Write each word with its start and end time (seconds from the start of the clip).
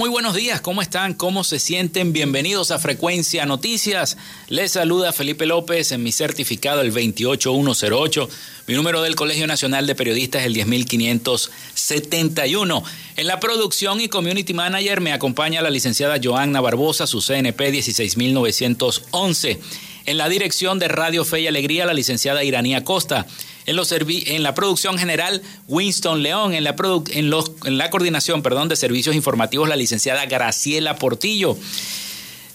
Muy 0.00 0.08
buenos 0.08 0.34
días. 0.34 0.62
¿Cómo 0.62 0.80
están? 0.80 1.12
¿Cómo 1.12 1.44
se 1.44 1.58
sienten? 1.58 2.14
Bienvenidos 2.14 2.70
a 2.70 2.78
Frecuencia 2.78 3.44
Noticias. 3.44 4.16
Les 4.48 4.72
saluda 4.72 5.12
Felipe 5.12 5.44
López 5.44 5.92
en 5.92 6.02
mi 6.02 6.10
certificado 6.10 6.80
el 6.80 6.90
28108. 6.90 8.26
Mi 8.66 8.72
número 8.72 9.02
del 9.02 9.14
Colegio 9.14 9.46
Nacional 9.46 9.86
de 9.86 9.94
Periodistas 9.94 10.40
es 10.40 10.46
el 10.46 10.54
10571. 10.54 12.82
En 13.18 13.26
la 13.26 13.40
producción 13.40 14.00
y 14.00 14.08
community 14.08 14.54
manager 14.54 15.02
me 15.02 15.12
acompaña 15.12 15.60
la 15.60 15.68
licenciada 15.68 16.18
Joanna 16.18 16.62
Barbosa, 16.62 17.06
su 17.06 17.20
CNP 17.20 17.70
16911. 17.70 19.60
En 20.06 20.16
la 20.16 20.30
dirección 20.30 20.78
de 20.78 20.88
Radio 20.88 21.26
Fe 21.26 21.42
y 21.42 21.46
Alegría, 21.46 21.84
la 21.84 21.92
licenciada 21.92 22.42
Iranía 22.42 22.84
Costa. 22.84 23.26
En, 23.66 23.76
los 23.76 23.92
en 23.92 24.42
la 24.42 24.54
producción 24.54 24.98
general, 24.98 25.42
Winston 25.68 26.22
León. 26.22 26.54
En 26.54 26.64
la, 26.64 26.74
en, 27.10 27.30
los, 27.30 27.52
en 27.64 27.78
la 27.78 27.90
coordinación 27.90 28.42
perdón, 28.42 28.68
de 28.68 28.76
servicios 28.76 29.14
informativos, 29.14 29.68
la 29.68 29.76
licenciada 29.76 30.26
Graciela 30.26 30.96
Portillo. 30.96 31.56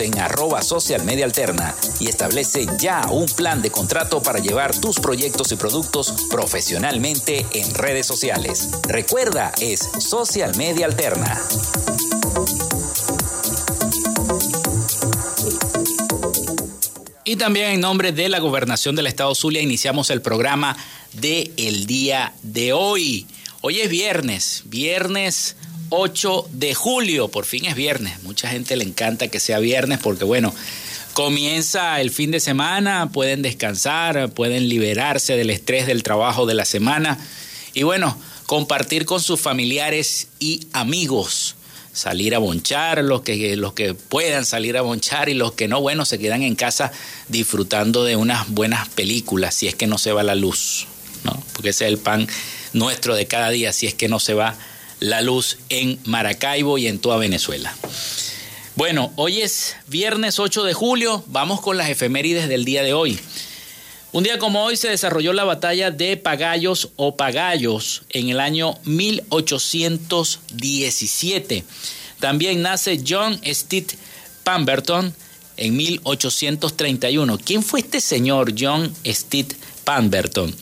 en 0.00 0.18
arroba 0.18 0.62
social 0.62 1.04
media 1.04 1.24
alterna 1.24 1.74
y 1.98 2.08
establece 2.08 2.66
ya 2.78 3.06
un 3.10 3.26
plan 3.26 3.62
de 3.62 3.70
contrato 3.70 4.22
para 4.22 4.38
llevar 4.38 4.76
tus 4.76 4.98
proyectos 4.98 5.52
y 5.52 5.56
productos 5.56 6.26
profesionalmente 6.30 7.46
en 7.52 7.74
redes 7.74 8.06
sociales. 8.06 8.70
Recuerda, 8.88 9.52
es 9.60 9.80
social 9.80 10.56
media 10.56 10.86
alterna. 10.86 11.40
Y 17.24 17.36
también 17.36 17.70
en 17.70 17.80
nombre 17.80 18.12
de 18.12 18.28
la 18.28 18.40
Gobernación 18.40 18.96
del 18.96 19.06
Estado 19.06 19.34
Zulia 19.34 19.62
iniciamos 19.62 20.10
el 20.10 20.20
programa 20.20 20.76
de 21.12 21.52
el 21.56 21.86
día 21.86 22.32
de 22.42 22.72
hoy. 22.72 23.26
Hoy 23.60 23.80
es 23.80 23.90
viernes, 23.90 24.62
viernes 24.64 25.56
8 25.90 26.48
de 26.52 26.74
julio, 26.74 27.28
por 27.28 27.44
fin 27.44 27.66
es 27.66 27.74
viernes. 27.74 28.22
Mucha 28.22 28.48
gente 28.48 28.76
le 28.76 28.84
encanta 28.84 29.28
que 29.28 29.40
sea 29.40 29.58
viernes 29.58 29.98
porque 29.98 30.24
bueno, 30.24 30.54
comienza 31.12 32.00
el 32.00 32.10
fin 32.10 32.30
de 32.30 32.40
semana, 32.40 33.10
pueden 33.12 33.42
descansar, 33.42 34.30
pueden 34.30 34.68
liberarse 34.68 35.36
del 35.36 35.50
estrés 35.50 35.86
del 35.86 36.02
trabajo 36.02 36.46
de 36.46 36.54
la 36.54 36.64
semana 36.64 37.18
y 37.74 37.82
bueno, 37.82 38.16
compartir 38.46 39.04
con 39.04 39.20
sus 39.20 39.40
familiares 39.40 40.28
y 40.38 40.66
amigos 40.72 41.56
salir 41.92 42.34
a 42.34 42.38
bonchar, 42.38 43.02
los 43.02 43.22
que, 43.22 43.56
los 43.56 43.72
que 43.72 43.94
puedan 43.94 44.46
salir 44.46 44.76
a 44.76 44.82
bonchar 44.82 45.28
y 45.28 45.34
los 45.34 45.52
que 45.52 45.68
no, 45.68 45.80
bueno, 45.80 46.04
se 46.04 46.18
quedan 46.18 46.42
en 46.42 46.54
casa 46.54 46.92
disfrutando 47.28 48.04
de 48.04 48.16
unas 48.16 48.48
buenas 48.48 48.88
películas, 48.88 49.54
si 49.54 49.66
es 49.66 49.74
que 49.74 49.86
no 49.86 49.98
se 49.98 50.12
va 50.12 50.22
la 50.22 50.34
luz, 50.34 50.86
¿no? 51.24 51.42
Porque 51.52 51.70
ese 51.70 51.86
es 51.86 51.92
el 51.92 51.98
pan 51.98 52.28
nuestro 52.72 53.14
de 53.14 53.26
cada 53.26 53.50
día, 53.50 53.72
si 53.72 53.86
es 53.86 53.94
que 53.94 54.08
no 54.08 54.20
se 54.20 54.34
va 54.34 54.56
la 55.00 55.22
luz 55.22 55.58
en 55.68 55.98
Maracaibo 56.04 56.78
y 56.78 56.86
en 56.86 57.00
toda 57.00 57.16
Venezuela. 57.16 57.74
Bueno, 58.76 59.12
hoy 59.16 59.42
es 59.42 59.76
viernes 59.88 60.38
8 60.38 60.62
de 60.64 60.74
julio, 60.74 61.24
vamos 61.26 61.60
con 61.60 61.76
las 61.76 61.90
efemérides 61.90 62.48
del 62.48 62.64
día 62.64 62.82
de 62.82 62.92
hoy. 62.92 63.18
Un 64.12 64.24
día 64.24 64.38
como 64.38 64.64
hoy 64.64 64.76
se 64.76 64.88
desarrolló 64.88 65.32
la 65.32 65.44
batalla 65.44 65.90
de 65.90 66.16
Pagayos 66.16 66.90
o 66.96 67.16
Pagayos 67.16 68.02
en 68.08 68.28
el 68.28 68.40
año 68.40 68.74
1817. 68.84 71.64
También 72.18 72.62
nace 72.62 73.00
John 73.06 73.40
Stitt 73.44 73.92
Pemberton 74.42 75.14
en 75.56 75.76
1831. 75.76 77.38
¿Quién 77.38 77.62
fue 77.62 77.78
este 77.80 78.00
señor 78.00 78.54
John 78.58 78.92
Stitt 79.04 79.52
Pemberton, 79.52 79.69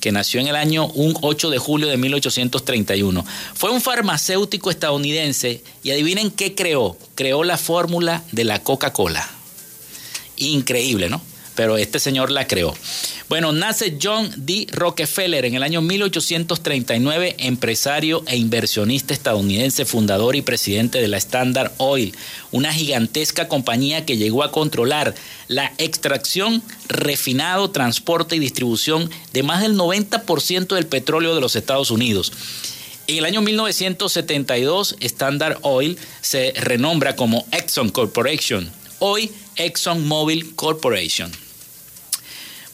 que 0.01 0.13
nació 0.13 0.41
en 0.41 0.49
el 0.49 0.57
año 0.57 0.91
8 0.95 1.51
de 1.51 1.59
julio 1.59 1.89
de 1.89 1.97
1831? 1.97 3.25
Fue 3.55 3.71
un 3.71 3.81
farmacéutico 3.81 4.71
estadounidense 4.71 5.63
y 5.83 5.91
adivinen 5.91 6.31
qué 6.31 6.55
creó. 6.55 6.97
Creó 7.15 7.45
la 7.45 7.59
fórmula 7.59 8.23
de 8.33 8.45
la 8.45 8.63
Coca-Cola. 8.63 9.29
Increíble, 10.37 11.11
¿no? 11.11 11.21
Pero 11.59 11.77
este 11.77 11.99
señor 11.99 12.31
la 12.31 12.47
creó. 12.47 12.73
Bueno, 13.29 13.51
nace 13.51 13.99
John 14.01 14.33
D. 14.37 14.69
Rockefeller 14.71 15.45
en 15.45 15.57
el 15.57 15.65
año 15.65 15.83
1839, 15.83 17.35
empresario 17.41 18.23
e 18.29 18.37
inversionista 18.37 19.13
estadounidense, 19.13 19.85
fundador 19.85 20.37
y 20.37 20.43
presidente 20.43 21.01
de 21.01 21.09
la 21.09 21.17
Standard 21.17 21.73
Oil, 21.79 22.15
una 22.53 22.73
gigantesca 22.73 23.49
compañía 23.49 24.07
que 24.07 24.17
llegó 24.17 24.45
a 24.45 24.53
controlar 24.53 25.17
la 25.49 25.73
extracción, 25.79 26.63
refinado, 26.87 27.73
transporte 27.73 28.37
y 28.37 28.39
distribución 28.39 29.11
de 29.33 29.43
más 29.43 29.61
del 29.61 29.77
90% 29.77 30.77
del 30.77 30.87
petróleo 30.87 31.35
de 31.35 31.41
los 31.41 31.57
Estados 31.57 31.91
Unidos. 31.91 32.33
En 33.09 33.19
el 33.19 33.25
año 33.25 33.43
1972, 33.43 34.95
Standard 35.01 35.59
Oil 35.63 35.99
se 36.21 36.53
renombra 36.53 37.17
como 37.17 37.49
Exxon 37.51 37.89
Corporation, 37.89 38.71
hoy 39.01 39.33
ExxonMobil 39.57 40.55
Corporation. 40.55 41.48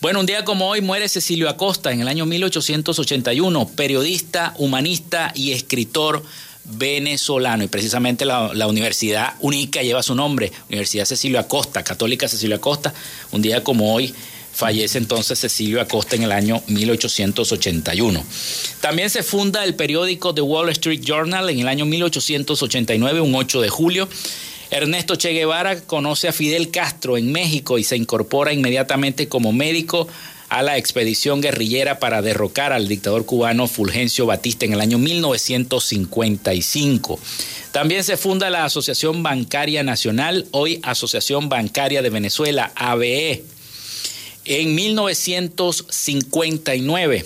Bueno, 0.04 0.20
un 0.20 0.26
día 0.26 0.44
como 0.44 0.68
hoy 0.68 0.82
muere 0.82 1.08
Cecilio 1.08 1.48
Acosta 1.48 1.90
en 1.90 2.02
el 2.02 2.08
año 2.08 2.26
1881, 2.26 3.70
periodista, 3.74 4.52
humanista 4.58 5.32
y 5.34 5.52
escritor 5.52 6.22
venezolano. 6.64 7.64
Y 7.64 7.68
precisamente 7.68 8.26
la, 8.26 8.66
universidad 8.66 9.32
única 9.40 9.80
lleva 9.80 10.02
su 10.02 10.14
nombre, 10.14 10.52
Universidad 10.68 11.06
Cecilio 11.06 11.40
Acosta, 11.40 11.82
Católica 11.82 12.28
Cecilio 12.28 12.56
Acosta. 12.56 12.92
Un 13.32 13.40
día 13.40 13.64
como 13.64 13.94
hoy 13.94 14.14
fallece 14.52 14.98
entonces 14.98 15.40
Cecilio 15.40 15.80
Acosta 15.80 16.16
en 16.16 16.24
el 16.24 16.32
año 16.32 16.62
1881. 16.66 18.22
También 18.82 19.08
se 19.08 19.22
funda 19.22 19.64
el 19.64 19.74
periódico 19.74 20.34
The 20.34 20.42
Wall 20.42 20.68
Street 20.68 21.00
Journal 21.00 21.48
en 21.48 21.60
el 21.60 21.68
año 21.68 21.86
1889, 21.86 23.22
un 23.22 23.34
8 23.34 23.62
de 23.62 23.70
julio. 23.70 24.06
Ernesto 24.70 25.16
Che 25.16 25.32
Guevara 25.32 25.80
conoce 25.82 26.28
a 26.28 26.32
Fidel 26.32 26.70
Castro 26.70 27.16
en 27.16 27.32
México 27.32 27.78
y 27.78 27.84
se 27.84 27.96
incorpora 27.96 28.52
inmediatamente 28.52 29.28
como 29.28 29.52
médico 29.52 30.06
a 30.48 30.62
la 30.62 30.78
expedición 30.78 31.40
guerrillera 31.40 31.98
para 31.98 32.22
derrocar 32.22 32.72
al 32.72 32.86
dictador 32.86 33.26
cubano 33.26 33.66
Fulgencio 33.66 34.26
Batista 34.26 34.64
en 34.64 34.74
el 34.74 34.80
año 34.80 34.98
1955. 34.98 37.18
También 37.72 38.04
se 38.04 38.16
funda 38.16 38.48
la 38.50 38.64
Asociación 38.64 39.24
Bancaria 39.24 39.82
Nacional, 39.82 40.46
hoy 40.52 40.78
Asociación 40.84 41.48
Bancaria 41.48 42.02
de 42.02 42.10
Venezuela, 42.10 42.70
ABE, 42.76 43.42
en 44.44 44.74
1959. 44.74 47.24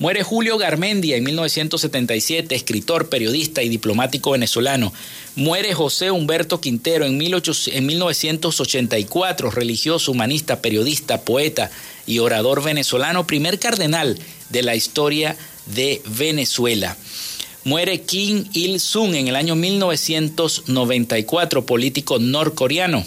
Muere 0.00 0.22
Julio 0.22 0.56
Garmendia 0.56 1.18
en 1.18 1.24
1977, 1.24 2.54
escritor, 2.54 3.10
periodista 3.10 3.62
y 3.62 3.68
diplomático 3.68 4.30
venezolano. 4.30 4.94
Muere 5.36 5.74
José 5.74 6.10
Humberto 6.10 6.58
Quintero 6.58 7.04
en, 7.04 7.18
1984, 7.18 9.50
religioso, 9.50 10.12
humanista, 10.12 10.62
periodista, 10.62 11.20
poeta 11.20 11.70
y 12.06 12.18
orador 12.18 12.64
venezolano, 12.64 13.26
primer 13.26 13.58
cardenal 13.58 14.18
de 14.48 14.62
la 14.62 14.74
historia 14.74 15.36
de 15.66 16.00
Venezuela. 16.06 16.96
Muere 17.64 18.00
Kim 18.00 18.46
Il-sung 18.54 19.14
en 19.14 19.28
el 19.28 19.36
año 19.36 19.54
1994, 19.54 21.66
político 21.66 22.18
norcoreano. 22.18 23.04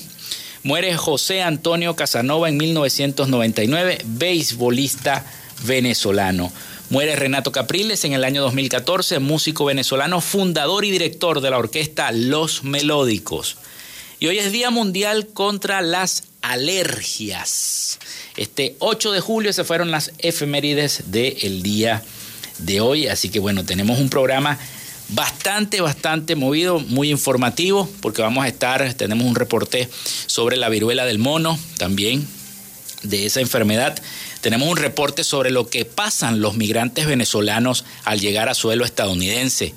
Muere 0.61 0.95
José 0.95 1.41
Antonio 1.41 1.95
Casanova 1.95 2.49
en 2.49 2.57
1999, 2.57 3.97
beisbolista 4.05 5.25
venezolano. 5.65 6.53
Muere 6.93 7.15
Renato 7.15 7.51
Capriles 7.51 8.05
en 8.05 8.13
el 8.13 8.23
año 8.23 8.43
2014, 8.43 9.17
músico 9.17 9.65
venezolano, 9.65 10.21
fundador 10.21 10.85
y 10.85 10.91
director 10.91 11.41
de 11.41 11.49
la 11.49 11.57
orquesta 11.57 12.11
Los 12.11 12.63
Melódicos. 12.63 13.57
Y 14.19 14.27
hoy 14.27 14.37
es 14.37 14.51
Día 14.51 14.69
Mundial 14.69 15.25
contra 15.33 15.81
las 15.81 16.25
Alergias. 16.43 17.97
Este 18.37 18.75
8 18.77 19.11
de 19.11 19.21
julio 19.21 19.51
se 19.53 19.63
fueron 19.63 19.89
las 19.89 20.11
efemérides 20.19 21.05
del 21.07 21.63
día 21.63 22.03
de 22.59 22.79
hoy, 22.79 23.07
así 23.07 23.29
que 23.29 23.39
bueno, 23.39 23.65
tenemos 23.65 23.97
un 23.97 24.09
programa 24.09 24.59
bastante, 25.09 25.81
bastante 25.81 26.35
movido, 26.35 26.77
muy 26.79 27.09
informativo, 27.09 27.89
porque 28.01 28.21
vamos 28.21 28.45
a 28.45 28.47
estar, 28.47 28.93
tenemos 28.93 29.25
un 29.25 29.33
reporte 29.33 29.89
sobre 30.27 30.57
la 30.57 30.69
viruela 30.69 31.05
del 31.05 31.17
mono 31.17 31.57
también, 31.79 32.27
de 33.01 33.25
esa 33.25 33.41
enfermedad. 33.41 33.99
Tenemos 34.43 34.67
un 34.67 34.75
reporte 34.75 35.23
sobre 35.23 35.51
lo 35.51 35.69
que 35.69 35.85
pasan 35.85 36.41
los 36.41 36.57
migrantes 36.57 37.05
venezolanos 37.05 37.85
al 38.03 38.19
llegar 38.19 38.49
a 38.49 38.53
suelo 38.53 38.83
estadounidense 38.83 39.73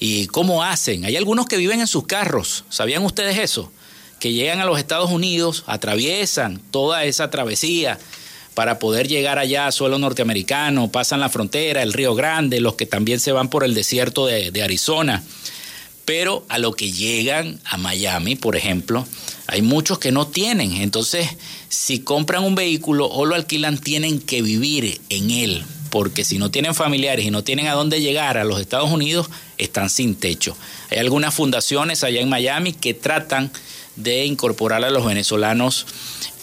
y 0.00 0.26
cómo 0.26 0.64
hacen. 0.64 1.04
Hay 1.04 1.16
algunos 1.16 1.46
que 1.46 1.56
viven 1.56 1.78
en 1.78 1.86
sus 1.86 2.08
carros, 2.08 2.64
¿sabían 2.70 3.04
ustedes 3.04 3.38
eso? 3.38 3.70
Que 4.18 4.32
llegan 4.32 4.58
a 4.58 4.64
los 4.64 4.80
Estados 4.80 5.12
Unidos, 5.12 5.62
atraviesan 5.68 6.60
toda 6.72 7.04
esa 7.04 7.30
travesía 7.30 8.00
para 8.54 8.80
poder 8.80 9.06
llegar 9.06 9.38
allá 9.38 9.68
a 9.68 9.72
suelo 9.72 9.96
norteamericano, 9.96 10.90
pasan 10.90 11.20
la 11.20 11.28
frontera, 11.28 11.80
el 11.80 11.92
Río 11.92 12.16
Grande, 12.16 12.60
los 12.60 12.74
que 12.74 12.86
también 12.86 13.20
se 13.20 13.30
van 13.30 13.48
por 13.48 13.62
el 13.62 13.74
desierto 13.74 14.26
de, 14.26 14.60
Arizona. 14.60 15.22
Pero 16.10 16.44
a 16.48 16.58
lo 16.58 16.72
que 16.72 16.90
llegan 16.90 17.60
a 17.64 17.76
Miami, 17.76 18.34
por 18.34 18.56
ejemplo, 18.56 19.06
hay 19.46 19.62
muchos 19.62 20.00
que 20.00 20.10
no 20.10 20.26
tienen. 20.26 20.72
Entonces, 20.72 21.28
si 21.68 22.00
compran 22.00 22.42
un 22.42 22.56
vehículo 22.56 23.06
o 23.06 23.26
lo 23.26 23.36
alquilan, 23.36 23.78
tienen 23.78 24.18
que 24.18 24.42
vivir 24.42 25.00
en 25.08 25.30
él. 25.30 25.62
Porque 25.88 26.24
si 26.24 26.38
no 26.38 26.50
tienen 26.50 26.74
familiares 26.74 27.24
y 27.24 27.30
no 27.30 27.44
tienen 27.44 27.68
a 27.68 27.74
dónde 27.74 28.00
llegar 28.00 28.38
a 28.38 28.44
los 28.44 28.60
Estados 28.60 28.90
Unidos, 28.90 29.30
están 29.56 29.88
sin 29.88 30.16
techo. 30.16 30.56
Hay 30.90 30.98
algunas 30.98 31.32
fundaciones 31.32 32.02
allá 32.02 32.20
en 32.20 32.28
Miami 32.28 32.72
que 32.72 32.92
tratan 32.92 33.52
de 33.94 34.24
incorporar 34.24 34.84
a 34.84 34.90
los 34.90 35.06
venezolanos 35.06 35.86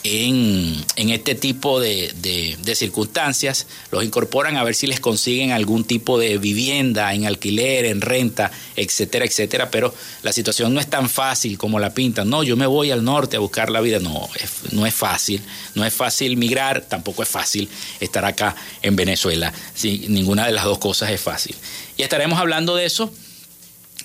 en, 0.08 1.10
este 1.10 1.36
tipo 1.36 1.80
de, 1.80 2.58
circunstancias, 2.76 3.68
los 3.92 4.04
incorporan 4.04 4.58
a 4.58 4.64
ver 4.64 4.76
si 4.76 4.88
les 4.88 5.00
consiguen 5.00 5.52
algún 5.52 5.84
tipo 5.84 6.18
de 6.20 6.38
vivienda 6.38 7.14
en 7.14 7.26
alquiler, 7.26 7.86
en 7.86 8.02
renta, 8.02 8.52
etcétera, 8.76 9.26
etcétera, 9.26 9.70
pero 9.72 9.94
la 10.24 10.32
situación 10.32 10.74
no 10.74 10.80
es 10.80 10.88
tan 10.88 11.10
fácil 11.10 11.58
como 11.58 11.80
la 11.80 11.94
pintan. 11.94 12.30
No, 12.30 12.44
yo 12.44 12.56
me 12.56 12.68
voy 12.68 12.92
al 12.92 13.04
norte 13.04 13.38
a 13.38 13.40
buscar 13.40 13.70
la 13.70 13.82
vida. 13.82 14.00
No, 14.00 14.30
no 14.72 14.86
es 14.86 14.94
fácil. 14.94 15.42
No 15.76 15.86
es 15.86 15.94
fácil 15.94 16.38
migrar, 16.38 16.82
tampoco 16.82 17.24
es 17.24 17.30
fácil 17.30 17.70
estar 18.00 18.26
acá 18.26 18.56
en 18.82 18.96
Venezuela. 18.96 19.54
ninguna 19.84 20.46
de 20.46 20.52
las 20.52 20.66
dos 20.66 20.78
cosas 20.78 21.12
es 21.12 21.22
fácil. 21.22 21.56
Y 21.98 22.04
estaremos 22.04 22.40
hablando 22.40 22.76
de 22.76 22.86
eso 22.86 23.12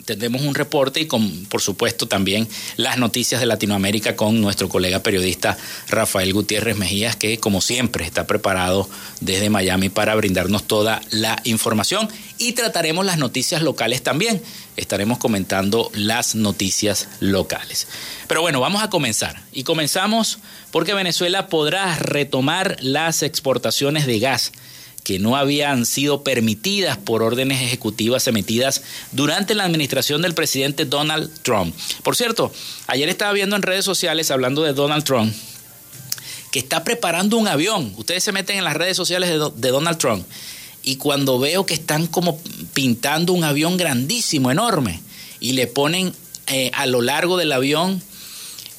tendremos 0.05 0.43
un 0.43 0.55
reporte 0.55 1.01
y 1.01 1.05
por 1.05 1.61
supuesto, 1.61 2.09
también 2.09 2.49
las 2.77 2.99
noticias 2.99 3.41
de 3.41 3.47
Latinoamérica 3.47 4.17
con 4.17 4.41
nuestro 4.41 4.69
colega 4.69 5.03
periodista 5.03 5.57
Rafael 5.89 6.33
Gutiérrez 6.33 6.77
Mejías, 6.77 7.17
que 7.17 7.39
como 7.39 7.61
siempre 7.61 8.05
está 8.05 8.27
preparado 8.27 8.89
desde 9.21 9.51
Miami 9.51 9.89
para 9.89 10.15
brindarnos 10.15 10.65
toda 10.65 11.01
la 11.11 11.41
información 11.45 12.09
y 12.39 12.53
trataremos 12.53 13.07
las 13.07 13.19
noticias 13.19 13.63
locales 13.63 14.03
también. 14.03 14.43
Estaremos 14.77 15.19
comentando 15.19 15.91
las 15.95 16.35
noticias 16.35 17.09
locales. 17.21 17.87
Pero 18.27 18.41
bueno, 18.41 18.61
vamos 18.61 18.83
a 18.83 18.89
comenzar. 18.89 19.43
Y 19.53 19.65
comenzamos 19.65 20.39
porque 20.71 20.95
Venezuela 20.95 21.49
podrá 21.49 21.97
retomar 21.99 22.79
las 22.81 23.23
exportaciones 23.23 24.07
de 24.07 24.19
gas 24.19 24.53
que 25.05 25.19
no 25.19 25.37
habían 25.37 25.85
sido 25.85 26.23
permitidas 26.23 26.97
por 26.97 27.23
órdenes 27.23 27.61
ejecutivas 27.61 28.27
emitidas 28.29 28.83
durante 29.11 29.55
la 29.55 29.65
administración 29.65 30.23
del 30.23 30.35
presidente 30.35 30.85
Donald 30.85 31.31
Trump. 31.43 31.75
Por 32.03 32.15
cierto, 32.15 32.53
ayer 32.87 33.09
estaba 33.09 33.33
viendo 33.33 33.57
en 33.57 33.63
redes 33.63 33.85
sociales, 33.85 34.31
hablando 34.31 34.63
de 34.63 34.73
Donald 34.73 35.05
Trump, 35.05 35.35
que 36.53 36.61
está 36.61 36.85
preparando 36.85 37.37
un 37.37 37.49
avión. 37.49 37.93
Ustedes 37.97 38.23
se 38.23 38.33
meten 38.33 38.59
en 38.59 38.65
las 38.65 38.77
redes 38.77 38.97
sociales 38.97 39.31
de, 39.31 39.69
Donald 39.71 39.99
Trump 39.99 40.25
y 40.85 40.97
cuando 40.97 41.39
veo 41.39 41.67
que 41.67 41.75
están 41.75 42.07
como 42.07 42.41
pintando 42.75 43.33
un 43.33 43.45
avión 43.45 43.77
grandísimo, 43.77 44.51
enorme, 44.51 45.01
y 45.41 45.53
le 45.53 45.67
ponen 45.67 46.13
eh, 46.47 46.71
a 46.75 46.87
lo 46.87 47.03
largo 47.03 47.37
del 47.37 47.53
avión, 47.53 48.03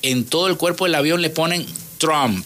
en 0.02 0.26
todo 0.26 0.48
el 0.48 0.58
cuerpo 0.58 0.86
del 0.86 0.96
avión 0.96 1.22
le 1.22 1.30
ponen 1.30 1.66
Trump. 1.98 2.46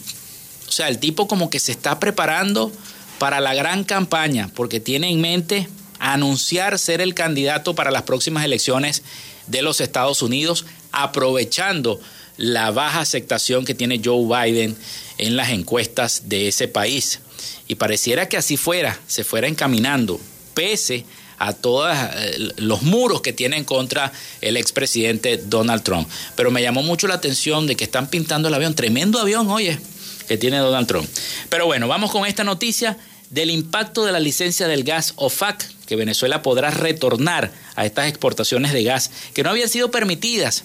O 0.67 0.72
sea, 0.72 0.89
el 0.89 1.00
tipo 1.00 1.27
como 1.27 1.50
que 1.50 1.60
se 1.60 1.72
está 1.72 2.00
preparando 2.00 2.72
para 3.19 3.39
la 3.39 3.53
gran 3.53 3.83
campaña, 3.83 4.50
porque 4.53 4.79
tiene 4.79 5.09
en 5.09 5.21
mente 5.21 5.67
anunciar 6.00 6.77
ser 6.77 7.01
el 7.01 7.13
candidato 7.13 7.75
para 7.75 7.91
las 7.91 8.03
próximas 8.03 8.45
elecciones 8.45 9.03
de 9.47 9.62
los 9.62 9.81
Estados 9.81 10.21
Unidos, 10.21 10.65
aprovechando 10.91 12.00
la 12.38 12.71
baja 12.71 13.01
aceptación 13.01 13.65
que 13.65 13.74
tiene 13.74 14.01
Joe 14.03 14.25
Biden 14.25 14.75
en 15.17 15.36
las 15.36 15.50
encuestas 15.50 16.24
de 16.25 16.47
ese 16.47 16.67
país. 16.67 17.19
Y 17.67 17.75
pareciera 17.75 18.29
que 18.29 18.38
así 18.38 18.57
fuera, 18.57 19.00
se 19.07 19.24
fuera 19.24 19.47
encaminando, 19.47 20.19
pese 20.53 21.05
a 21.39 21.53
todos 21.53 21.95
eh, 21.95 22.51
los 22.57 22.81
muros 22.81 23.21
que 23.21 23.33
tiene 23.33 23.57
en 23.57 23.63
contra 23.63 24.12
el 24.41 24.57
expresidente 24.57 25.38
Donald 25.38 25.83
Trump. 25.83 26.07
Pero 26.36 26.51
me 26.51 26.62
llamó 26.62 26.83
mucho 26.83 27.07
la 27.07 27.15
atención 27.15 27.67
de 27.67 27.75
que 27.75 27.83
están 27.83 28.07
pintando 28.07 28.47
el 28.47 28.53
avión, 28.53 28.75
tremendo 28.75 29.19
avión, 29.19 29.50
oye, 29.50 29.79
que 30.27 30.38
tiene 30.38 30.57
Donald 30.57 30.88
Trump. 30.88 31.07
Pero 31.50 31.65
bueno, 31.65 31.88
vamos 31.88 32.12
con 32.12 32.25
esta 32.25 32.43
noticia 32.43 32.98
del 33.29 33.50
impacto 33.50 34.05
de 34.05 34.12
la 34.12 34.19
licencia 34.19 34.67
del 34.67 34.84
gas 34.84 35.13
OFAC, 35.17 35.65
que 35.86 35.96
Venezuela 35.96 36.41
podrá 36.41 36.72
retornar 36.72 37.51
a 37.75 37.86
estas 37.86 38.07
exportaciones 38.07 38.74
de 38.74 38.84
gas 38.84 39.12
que 39.34 39.43
no 39.43 39.50
habían 39.50 39.69
sido 39.69 39.91
permitidas 39.91 40.63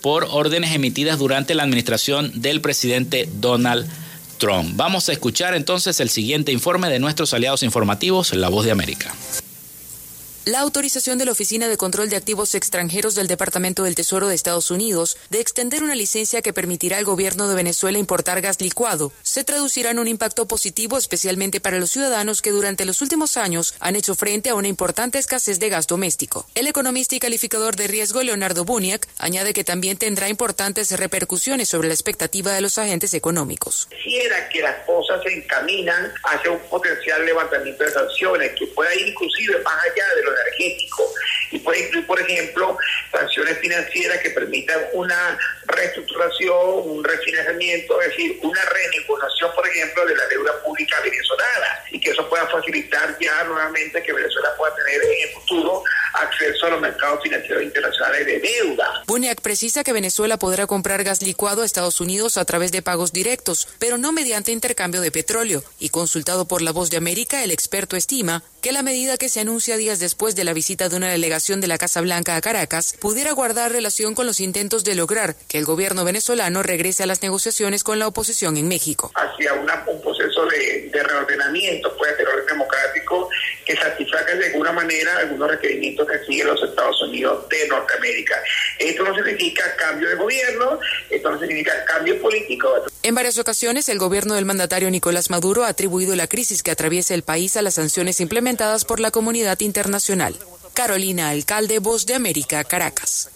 por 0.00 0.26
órdenes 0.30 0.74
emitidas 0.74 1.18
durante 1.18 1.54
la 1.54 1.62
administración 1.62 2.42
del 2.42 2.60
presidente 2.60 3.28
Donald 3.40 3.88
Trump. 4.38 4.72
Vamos 4.74 5.08
a 5.08 5.12
escuchar 5.12 5.54
entonces 5.54 6.00
el 6.00 6.10
siguiente 6.10 6.50
informe 6.50 6.88
de 6.88 6.98
nuestros 6.98 7.32
aliados 7.32 7.62
informativos, 7.62 8.34
La 8.34 8.48
Voz 8.48 8.64
de 8.64 8.72
América. 8.72 9.14
La 10.44 10.58
autorización 10.58 11.18
de 11.18 11.24
la 11.24 11.30
Oficina 11.30 11.68
de 11.68 11.76
Control 11.76 12.10
de 12.10 12.16
Activos 12.16 12.56
Extranjeros 12.56 13.14
del 13.14 13.28
Departamento 13.28 13.84
del 13.84 13.94
Tesoro 13.94 14.26
de 14.26 14.34
Estados 14.34 14.72
Unidos 14.72 15.16
de 15.30 15.38
extender 15.38 15.84
una 15.84 15.94
licencia 15.94 16.42
que 16.42 16.52
permitirá 16.52 16.98
al 16.98 17.04
gobierno 17.04 17.46
de 17.46 17.54
Venezuela 17.54 17.96
importar 17.96 18.40
gas 18.40 18.60
licuado 18.60 19.12
se 19.22 19.44
traducirá 19.44 19.90
en 19.90 20.00
un 20.00 20.08
impacto 20.08 20.48
positivo 20.48 20.98
especialmente 20.98 21.60
para 21.60 21.78
los 21.78 21.92
ciudadanos 21.92 22.42
que 22.42 22.50
durante 22.50 22.84
los 22.84 23.02
últimos 23.02 23.36
años 23.36 23.76
han 23.78 23.94
hecho 23.94 24.16
frente 24.16 24.50
a 24.50 24.56
una 24.56 24.66
importante 24.66 25.20
escasez 25.20 25.60
de 25.60 25.68
gas 25.68 25.86
doméstico. 25.86 26.44
El 26.56 26.66
economista 26.66 27.14
y 27.14 27.20
calificador 27.20 27.76
de 27.76 27.86
riesgo 27.86 28.20
Leonardo 28.20 28.64
Buniak 28.64 29.06
añade 29.18 29.52
que 29.52 29.62
también 29.62 29.96
tendrá 29.96 30.28
importantes 30.28 30.90
repercusiones 30.98 31.68
sobre 31.68 31.86
la 31.86 31.94
expectativa 31.94 32.52
de 32.52 32.62
los 32.62 32.78
agentes 32.78 33.14
económicos. 33.14 33.86
Quisiera 33.90 34.48
que 34.48 34.60
las 34.60 34.84
cosas 34.86 35.22
se 35.22 35.34
encaminan 35.34 36.12
hacia 36.24 36.50
un 36.50 36.58
potencial 36.68 37.24
levantamiento 37.24 37.84
de 37.84 37.92
sanciones 37.92 38.50
que 38.58 38.66
pueda 38.66 38.92
ir 38.96 39.06
inclusive 39.06 39.62
más 39.62 39.74
allá 39.84 40.04
de 40.16 40.31
energético 40.32 41.12
y 41.50 41.58
puede 41.58 41.86
incluir, 41.86 42.06
por 42.06 42.20
ejemplo, 42.20 42.78
sanciones 43.10 43.58
financieras 43.58 44.18
que 44.18 44.30
permitan 44.30 44.80
una 44.92 45.38
reestructuración, 45.66 46.90
un 46.90 47.04
refinanciamiento, 47.04 48.00
es 48.00 48.08
decir, 48.08 48.38
una 48.42 48.60
renegociación, 48.64 49.50
por 49.54 49.68
ejemplo, 49.68 50.06
de 50.06 50.16
la 50.16 50.26
deuda 50.26 50.62
pública 50.64 51.00
venezolana 51.00 51.84
y 51.90 52.00
que 52.00 52.10
eso 52.10 52.28
pueda 52.28 52.46
facilitar 52.46 53.16
ya 53.20 53.44
nuevamente 53.44 54.02
que 54.02 54.12
Venezuela 54.12 54.50
pueda 54.56 54.74
tener 54.74 55.02
en 55.02 55.28
el 55.28 55.34
futuro 55.34 55.82
acceso 56.14 56.66
a 56.66 56.70
los 56.70 56.80
mercados 56.80 57.22
financieros 57.22 57.62
internacionales 57.62 58.26
de 58.26 58.40
deuda. 58.40 59.02
Buniac 59.06 59.40
precisa 59.40 59.84
que 59.84 59.92
Venezuela 59.92 60.38
podrá 60.38 60.66
comprar 60.66 61.04
gas 61.04 61.22
licuado 61.22 61.62
a 61.62 61.66
Estados 61.66 62.00
Unidos 62.00 62.36
a 62.36 62.44
través 62.44 62.72
de 62.72 62.82
pagos 62.82 63.12
directos, 63.12 63.68
pero 63.78 63.98
no 63.98 64.12
mediante 64.12 64.52
intercambio 64.52 65.00
de 65.00 65.10
petróleo. 65.10 65.62
Y 65.78 65.90
consultado 65.90 66.46
por 66.46 66.62
La 66.62 66.72
Voz 66.72 66.90
de 66.90 66.96
América, 66.96 67.42
el 67.44 67.50
experto 67.50 67.96
estima 67.96 68.42
que 68.62 68.70
la 68.70 68.84
medida 68.84 69.16
que 69.18 69.28
se 69.28 69.40
anuncia 69.40 69.76
días 69.76 69.98
después 69.98 70.36
de 70.36 70.44
la 70.44 70.52
visita 70.52 70.88
de 70.88 70.96
una 70.96 71.10
delegación 71.10 71.60
de 71.60 71.66
la 71.66 71.78
Casa 71.78 72.00
Blanca 72.00 72.36
a 72.36 72.40
Caracas 72.40 72.94
pudiera 73.00 73.32
guardar 73.32 73.72
relación 73.72 74.14
con 74.14 74.24
los 74.24 74.38
intentos 74.38 74.84
de 74.84 74.94
lograr 74.94 75.34
que 75.48 75.58
el 75.58 75.64
gobierno 75.64 76.04
venezolano 76.04 76.62
regrese 76.62 77.02
a 77.02 77.06
las 77.06 77.22
negociaciones 77.22 77.82
con 77.82 77.98
la 77.98 78.06
oposición 78.06 78.56
en 78.56 78.68
México. 78.68 79.10
Hacia 79.16 79.52
un 79.54 80.00
proceso 80.00 80.46
de, 80.46 80.90
reordenamiento, 80.92 81.96
puede 81.96 82.16
ser 82.16 82.28
orden 82.28 82.46
democrático, 82.46 83.28
que 83.64 83.76
satisfaga 83.76 84.34
de 84.34 84.46
alguna 84.46 84.72
manera 84.72 85.18
algunos 85.18 85.50
requerimientos 85.50 86.06
que 86.08 86.18
siguen 86.24 86.48
los 86.48 86.62
Estados 86.62 87.00
Unidos 87.02 87.48
de 87.48 87.68
Norteamérica. 87.68 88.34
Esto 88.78 89.04
no 89.04 89.14
significa 89.14 89.76
cambio 89.76 90.08
de 90.08 90.14
gobierno, 90.16 90.80
esto 91.10 91.30
no 91.30 91.38
significa 91.38 91.84
cambio 91.84 92.20
político. 92.20 92.68
En 93.02 93.14
varias 93.14 93.38
ocasiones, 93.38 93.88
el 93.88 93.98
gobierno 93.98 94.34
del 94.34 94.44
mandatario 94.44 94.90
Nicolás 94.90 95.30
Maduro 95.30 95.64
ha 95.64 95.68
atribuido 95.68 96.14
la 96.16 96.26
crisis 96.26 96.62
que 96.62 96.70
atraviesa 96.70 97.14
el 97.14 97.22
país 97.22 97.56
a 97.56 97.62
las 97.62 97.74
sanciones 97.74 98.20
implementadas 98.20 98.84
por 98.84 99.00
la 99.00 99.10
comunidad 99.10 99.60
internacional. 99.60 100.36
Carolina 100.74 101.30
Alcalde, 101.30 101.78
Voz 101.78 102.06
de 102.06 102.14
América, 102.14 102.64
Caracas. 102.64 103.30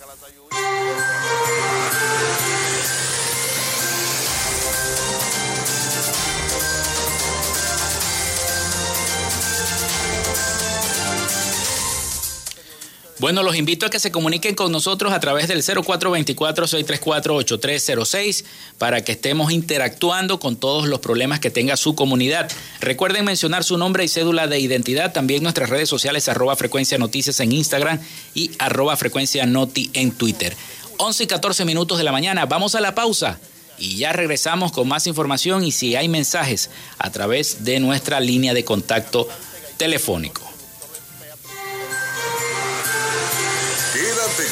Bueno, 13.19 13.43
los 13.43 13.57
invito 13.57 13.87
a 13.87 13.91
que 13.91 13.99
se 13.99 14.11
comuniquen 14.11 14.55
con 14.55 14.71
nosotros 14.71 15.15
a 15.15 15.21
través 15.21 15.49
del 15.49 15.63
0424-634-8306 15.63 18.45
para 18.77 19.03
que 19.03 19.13
estemos 19.13 19.51
interactuando 19.53 20.39
con 20.39 20.57
todos 20.57 20.87
los 20.87 21.01
problemas 21.01 21.41
que 21.41 21.51
tenga 21.51 21.79
su 21.79 21.95
comunidad. 21.95 22.53
Recuerden 22.81 23.25
mencionar 23.25 23.65
su 23.65 23.79
nombre 23.79 24.05
y 24.05 24.09
cédula 24.09 24.49
de 24.49 24.59
identidad, 24.59 25.15
también 25.15 25.43
nuestras 25.43 25.71
redes 25.71 25.89
sociales 25.89 26.29
arroba 26.29 26.57
frecuencia 26.57 26.99
noticias 26.99 27.41
en 27.41 27.53
Instagram 27.53 28.01
y 28.35 28.51
arroba 28.59 28.99
frecuencia 28.99 29.47
noti 29.47 29.91
en 29.95 30.13
Twitter. 30.13 30.55
11 30.99 31.25
y 31.25 31.27
14 31.27 31.65
minutos 31.65 31.97
de 31.97 32.05
la 32.05 32.13
mañana, 32.13 32.45
vamos 32.45 32.75
a 32.75 32.83
la 32.83 32.95
pausa 32.95 33.41
y 33.79 33.97
ya 33.97 34.13
regresamos 34.13 34.73
con 34.73 34.89
más 34.89 35.07
información 35.07 35.65
y 35.65 35.73
si 35.73 35.97
hay 35.97 36.09
mensajes 36.09 36.69
a 36.99 37.09
través 37.11 37.65
de 37.65 37.81
nuestra 37.81 38.21
línea 38.21 38.53
de 38.53 38.67
contacto 38.67 39.27
telefónico. 39.79 40.46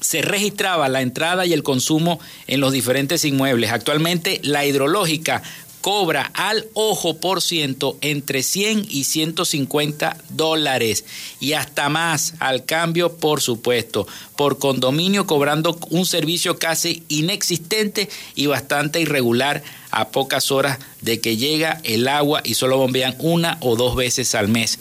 se 0.05 0.21
registraba 0.21 0.87
la 0.87 1.01
entrada 1.01 1.47
y 1.47 1.53
el 1.53 1.63
consumo 1.63 2.19
en 2.45 2.59
los 2.59 2.71
diferentes 2.71 3.25
inmuebles. 3.25 3.71
Actualmente 3.71 4.39
la 4.43 4.63
hidrológica 4.63 5.41
cobra 5.81 6.31
al 6.33 6.67
ojo 6.73 7.17
por 7.17 7.41
ciento 7.41 7.97
entre 8.01 8.43
100 8.43 8.85
y 8.89 9.03
150 9.03 10.17
dólares 10.29 11.05
y 11.39 11.53
hasta 11.53 11.89
más 11.89 12.35
al 12.39 12.65
cambio, 12.65 13.17
por 13.17 13.41
supuesto, 13.41 14.07
por 14.35 14.59
condominio 14.59 15.25
cobrando 15.25 15.77
un 15.89 16.05
servicio 16.05 16.57
casi 16.57 17.03
inexistente 17.07 18.07
y 18.35 18.45
bastante 18.45 18.99
irregular 18.99 19.63
a 19.89 20.09
pocas 20.09 20.51
horas 20.51 20.77
de 21.01 21.19
que 21.19 21.37
llega 21.37 21.81
el 21.83 22.07
agua 22.07 22.41
y 22.43 22.53
solo 22.53 22.77
bombean 22.77 23.15
una 23.17 23.57
o 23.61 23.75
dos 23.75 23.95
veces 23.95 24.35
al 24.35 24.49
mes. 24.49 24.77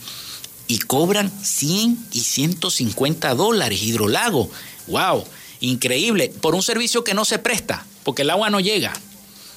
Y 0.67 0.79
cobran 0.79 1.31
100 1.31 1.99
y 2.13 2.21
150 2.21 3.35
dólares 3.35 3.83
hidrolago. 3.83 4.51
¡Wow! 4.87 5.25
Increíble. 5.61 6.33
Por 6.41 6.55
un 6.55 6.63
servicio 6.63 7.05
que 7.05 7.15
no 7.15 7.25
se 7.25 7.39
presta, 7.39 7.87
porque 8.03 8.23
el 8.23 8.31
agua 8.31 8.51
no 8.51 8.61
llega. 8.61 8.93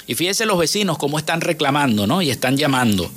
Y 0.07 0.15
fíjense 0.15 0.45
los 0.45 0.57
vecinos 0.57 0.97
cómo 0.97 1.19
están 1.19 1.41
reclamando, 1.41 2.07
¿no? 2.07 2.21
Y 2.21 2.29
están 2.31 2.55
llamando 2.55 3.11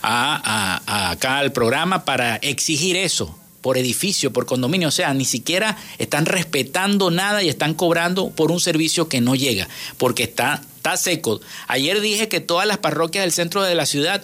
a, 0.00 1.10
acá 1.10 1.38
al 1.38 1.52
programa 1.52 2.04
para 2.04 2.36
exigir 2.36 2.96
eso 2.96 3.36
por 3.62 3.76
edificio, 3.76 4.32
por 4.32 4.46
condominio. 4.46 4.88
O 4.88 4.92
sea, 4.92 5.12
ni 5.12 5.24
siquiera 5.24 5.76
están 5.98 6.26
respetando 6.26 7.10
nada 7.10 7.42
y 7.42 7.48
están 7.48 7.74
cobrando 7.74 8.30
por 8.30 8.52
un 8.52 8.60
servicio 8.60 9.08
que 9.08 9.20
no 9.20 9.34
llega, 9.34 9.68
porque 9.98 10.22
está, 10.22 10.62
está 10.76 10.96
seco. 10.96 11.40
Ayer 11.66 12.00
dije 12.00 12.28
que 12.28 12.40
todas 12.40 12.66
las 12.66 12.78
parroquias 12.78 13.24
del 13.24 13.32
centro 13.32 13.62
de 13.62 13.74
la 13.74 13.86
ciudad 13.86 14.22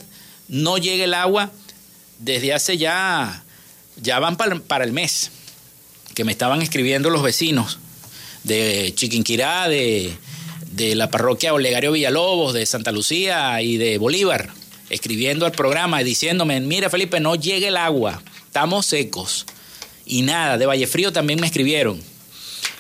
no 0.49 0.79
llega 0.79 1.05
el 1.05 1.15
agua 1.15 1.51
desde 2.21 2.55
hace 2.55 2.79
ya, 2.79 3.43
ya 4.01 4.21
van 4.21 4.37
para 4.37 4.85
el 4.85 4.93
mes 4.93 5.33
que 6.17 6.25
me 6.25 6.33
estaban 6.33 6.63
escribiendo 6.63 7.11
los 7.11 7.23
vecinos 7.23 7.79
de 8.43 8.91
Chiquinquirá, 8.97 9.69
de, 9.69 10.17
de 10.73 10.95
la 10.95 11.11
parroquia 11.11 11.53
Olegario 11.53 11.93
Villalobos, 11.93 12.55
de 12.55 12.65
Santa 12.65 12.91
Lucía 12.91 13.61
y 13.61 13.77
de 13.77 13.99
Bolívar, 13.99 14.49
escribiendo 14.89 15.45
al 15.45 15.53
programa 15.53 16.01
y 16.01 16.05
diciéndome, 16.05 16.59
mira 16.63 16.89
Felipe, 16.89 17.21
no 17.21 17.35
llegue 17.35 17.69
el 17.69 17.77
agua, 17.77 18.23
estamos 18.47 18.87
secos. 18.87 19.45
Y 20.07 20.23
nada, 20.23 20.57
de 20.57 20.65
Vallefrío 20.65 21.13
también 21.13 21.39
me 21.39 21.49
escribieron. 21.49 22.01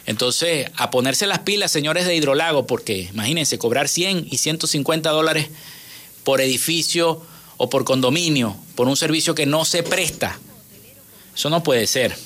Entonces, 0.07 0.71
a 0.75 0.91
ponerse 0.91 1.27
las 1.27 1.41
pilas, 1.41 1.71
señores 1.71 2.07
de 2.07 2.17
Hidrolago, 2.17 2.67
porque 2.67 3.11
imagínense, 3.13 3.59
cobrar 3.59 3.89
100 3.89 4.29
y 4.31 4.39
150 4.39 5.11
dólares 5.11 5.49
por 6.25 6.41
edificio 6.41 7.21
o 7.59 7.69
por 7.69 7.85
condominio, 7.85 8.57
por 8.77 8.89
un 8.89 8.97
servicio 8.97 9.35
que 9.35 9.45
no 9.45 9.67
se 9.67 9.83
presta. 9.83 10.39
Eso 11.35 11.51
no 11.51 11.63
puede 11.63 11.87
ser. 11.87 12.17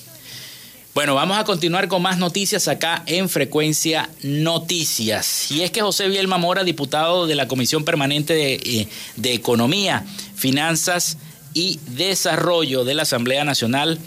Bueno, 0.93 1.15
vamos 1.15 1.39
a 1.39 1.45
continuar 1.45 1.87
con 1.87 2.03
más 2.03 2.19
noticias 2.19 2.67
acá 2.67 3.05
en 3.07 3.29
Frecuencia 3.29 4.11
Noticias. 4.25 5.49
Y 5.53 5.63
es 5.63 5.71
que 5.71 5.83
José 5.83 6.09
Bielma 6.09 6.37
Mora, 6.37 6.65
diputado 6.65 7.29
de 7.29 7.37
la 7.37 7.47
Comisión 7.47 7.85
Permanente 7.85 8.35
de, 8.35 8.55
eh, 8.55 8.89
de 9.15 9.33
Economía, 9.33 10.05
Finanzas 10.35 11.17
y 11.55 11.79
Desarrollo 11.87 12.83
de 12.83 12.95
la 12.95 13.03
Asamblea 13.03 13.45
Nacional, 13.45 14.01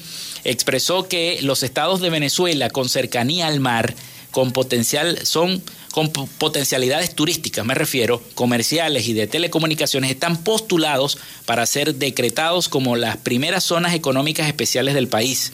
expresó 0.43 1.07
que 1.07 1.39
los 1.41 1.63
estados 1.63 2.01
de 2.01 2.09
Venezuela 2.09 2.69
con 2.69 2.89
cercanía 2.89 3.47
al 3.47 3.61
mar, 3.61 3.95
con 4.31 4.51
potencial, 4.51 5.25
son 5.25 5.63
con 5.93 6.11
potencialidades 6.11 7.15
turísticas, 7.15 7.65
me 7.65 7.75
refiero, 7.75 8.21
comerciales 8.35 9.07
y 9.07 9.13
de 9.13 9.27
telecomunicaciones, 9.27 10.11
están 10.11 10.43
postulados 10.43 11.17
para 11.45 11.65
ser 11.65 11.95
decretados 11.95 12.67
como 12.67 12.97
las 12.97 13.15
primeras 13.15 13.63
zonas 13.63 13.93
económicas 13.93 14.47
especiales 14.47 14.95
del 14.95 15.07
país. 15.07 15.53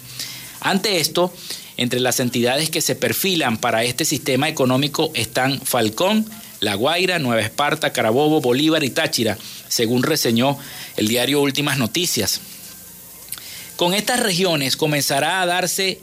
Ante 0.61 0.99
esto, 0.99 1.33
entre 1.77 1.99
las 1.99 2.19
entidades 2.19 2.69
que 2.69 2.81
se 2.81 2.95
perfilan 2.95 3.57
para 3.57 3.83
este 3.83 4.05
sistema 4.05 4.49
económico 4.49 5.11
están 5.13 5.61
Falcón, 5.61 6.29
La 6.59 6.75
Guaira, 6.75 7.19
Nueva 7.19 7.41
Esparta, 7.41 7.93
Carabobo, 7.93 8.41
Bolívar 8.41 8.83
y 8.83 8.89
Táchira, 8.89 9.37
según 9.67 10.03
reseñó 10.03 10.57
el 10.97 11.07
diario 11.07 11.41
Últimas 11.41 11.77
Noticias. 11.77 12.41
Con 13.77 13.93
estas 13.93 14.19
regiones 14.19 14.75
comenzará 14.75 15.41
a 15.41 15.45
darse 15.45 15.99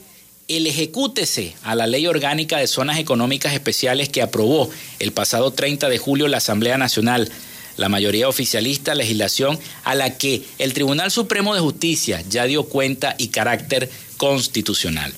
el 0.49 0.67
ejecútese 0.67 1.55
a 1.63 1.75
la 1.75 1.87
Ley 1.87 2.07
Orgánica 2.07 2.57
de 2.57 2.69
Zonas 2.69 2.99
Económicas 2.99 3.53
Especiales 3.53 4.09
que 4.09 4.23
aprobó 4.23 4.71
el 4.99 5.13
pasado 5.13 5.51
30 5.51 5.89
de 5.89 5.99
julio 5.99 6.29
la 6.29 6.39
Asamblea 6.39 6.79
Nacional 6.79 7.31
la 7.77 7.89
mayoría 7.89 8.29
oficialista, 8.29 8.95
legislación 8.95 9.59
a 9.85 9.95
la 9.95 10.17
que 10.17 10.43
el 10.59 10.73
Tribunal 10.73 11.11
Supremo 11.11 11.55
de 11.55 11.61
Justicia 11.61 12.23
ya 12.29 12.45
dio 12.45 12.65
cuenta 12.65 13.15
y 13.19 13.29
carácter 13.29 13.91
constitucional. 14.17 15.13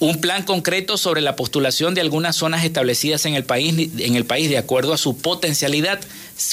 Un 0.00 0.20
plan 0.20 0.44
concreto 0.44 0.96
sobre 0.96 1.20
la 1.20 1.36
postulación 1.36 1.94
de 1.94 2.00
algunas 2.00 2.34
zonas 2.34 2.64
establecidas 2.64 3.26
en 3.26 3.34
el 3.34 3.44
país, 3.44 3.90
en 3.98 4.16
el 4.16 4.24
país 4.24 4.48
de 4.48 4.56
acuerdo 4.56 4.94
a 4.94 4.98
su 4.98 5.18
potencialidad 5.18 6.00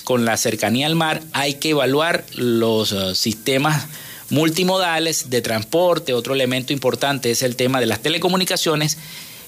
con 0.03 0.25
la 0.25 0.35
cercanía 0.35 0.85
al 0.85 0.95
mar. 0.95 1.21
Hay 1.31 1.53
que 1.53 1.69
evaluar 1.69 2.25
los 2.35 2.91
eh, 2.91 3.15
sistemas 3.15 3.87
multimodales 4.29 5.29
de 5.29 5.41
transporte. 5.41 6.13
Otro 6.13 6.33
elemento 6.33 6.73
importante 6.73 7.31
es 7.31 7.41
el 7.41 7.55
tema 7.55 7.79
de 7.79 7.85
las 7.85 8.01
telecomunicaciones, 8.01 8.97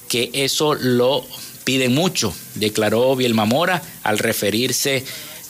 que 0.08 0.30
eso 0.34 0.76
lo 0.76 1.26
piden 1.66 1.94
mucho, 1.94 2.34
declaró 2.56 3.16
Bielma 3.16 3.46
Mora 3.46 3.84
al 4.04 4.18
referirse 4.18 5.04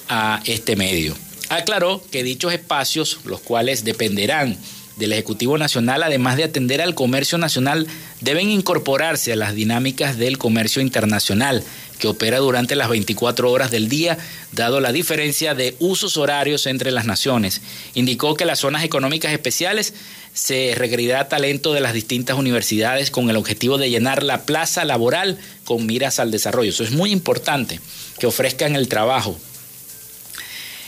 a 0.09 0.41
este 0.45 0.75
medio. 0.75 1.15
Aclaró 1.49 2.03
que 2.11 2.23
dichos 2.23 2.53
espacios, 2.53 3.19
los 3.25 3.39
cuales 3.39 3.83
dependerán 3.83 4.57
del 4.97 5.13
Ejecutivo 5.13 5.57
Nacional, 5.57 6.03
además 6.03 6.37
de 6.37 6.43
atender 6.43 6.81
al 6.81 6.93
comercio 6.93 7.37
nacional, 7.37 7.87
deben 8.19 8.51
incorporarse 8.51 9.31
a 9.33 9.35
las 9.35 9.55
dinámicas 9.55 10.17
del 10.17 10.37
comercio 10.37 10.81
internacional, 10.81 11.63
que 11.97 12.07
opera 12.07 12.37
durante 12.37 12.75
las 12.75 12.89
24 12.89 13.49
horas 13.49 13.71
del 13.71 13.89
día, 13.89 14.17
dado 14.51 14.79
la 14.79 14.91
diferencia 14.91 15.55
de 15.55 15.75
usos 15.79 16.17
horarios 16.17 16.67
entre 16.67 16.91
las 16.91 17.05
naciones. 17.05 17.61
Indicó 17.95 18.35
que 18.35 18.45
las 18.45 18.59
zonas 18.59 18.83
económicas 18.83 19.31
especiales 19.31 19.93
se 20.33 20.73
requerirá 20.75 21.27
talento 21.27 21.73
de 21.73 21.81
las 21.81 21.93
distintas 21.93 22.37
universidades 22.37 23.09
con 23.09 23.29
el 23.29 23.37
objetivo 23.37 23.77
de 23.77 23.89
llenar 23.89 24.23
la 24.23 24.43
plaza 24.43 24.85
laboral 24.85 25.39
con 25.63 25.85
miras 25.85 26.19
al 26.19 26.31
desarrollo. 26.31 26.69
Eso 26.69 26.83
es 26.83 26.91
muy 26.91 27.11
importante, 27.11 27.79
que 28.19 28.27
ofrezcan 28.27 28.75
el 28.75 28.87
trabajo 28.87 29.39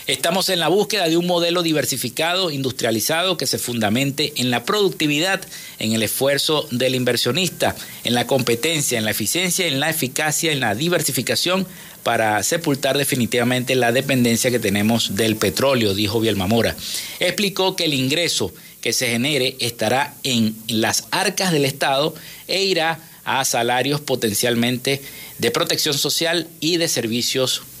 Estamos 0.08 0.48
en 0.48 0.58
la 0.58 0.66
búsqueda 0.66 1.08
de 1.08 1.16
un 1.16 1.26
modelo 1.26 1.62
diversificado, 1.62 2.50
industrializado, 2.50 3.36
que 3.36 3.46
se 3.46 3.58
fundamente 3.58 4.32
en 4.36 4.50
la 4.50 4.64
productividad, 4.64 5.40
en 5.78 5.92
el 5.92 6.02
esfuerzo 6.02 6.66
del 6.72 6.96
inversionista, 6.96 7.76
en 8.02 8.14
la 8.14 8.26
competencia, 8.26 8.98
en 8.98 9.04
la 9.04 9.12
eficiencia, 9.12 9.66
en 9.66 9.78
la 9.78 9.90
eficacia, 9.90 10.50
en 10.50 10.58
la 10.58 10.74
diversificación 10.74 11.68
para 12.02 12.42
sepultar 12.42 12.98
definitivamente 12.98 13.76
la 13.76 13.92
dependencia 13.92 14.50
que 14.50 14.58
tenemos 14.58 15.14
del 15.14 15.36
petróleo, 15.36 15.94
dijo 15.94 16.18
Bielma 16.18 16.48
Mora. 16.48 16.74
Explicó 17.20 17.76
que 17.76 17.84
el 17.84 17.94
ingreso 17.94 18.52
que 18.80 18.92
se 18.92 19.08
genere 19.08 19.56
estará 19.60 20.16
en 20.24 20.56
las 20.66 21.04
arcas 21.12 21.52
del 21.52 21.64
Estado 21.64 22.12
e 22.48 22.64
irá 22.64 22.98
a 23.24 23.44
salarios 23.44 24.00
potencialmente 24.00 25.00
de 25.38 25.50
protección 25.52 25.96
social 25.96 26.48
y 26.58 26.76
de 26.78 26.88
servicios 26.88 27.58
públicos. 27.58 27.71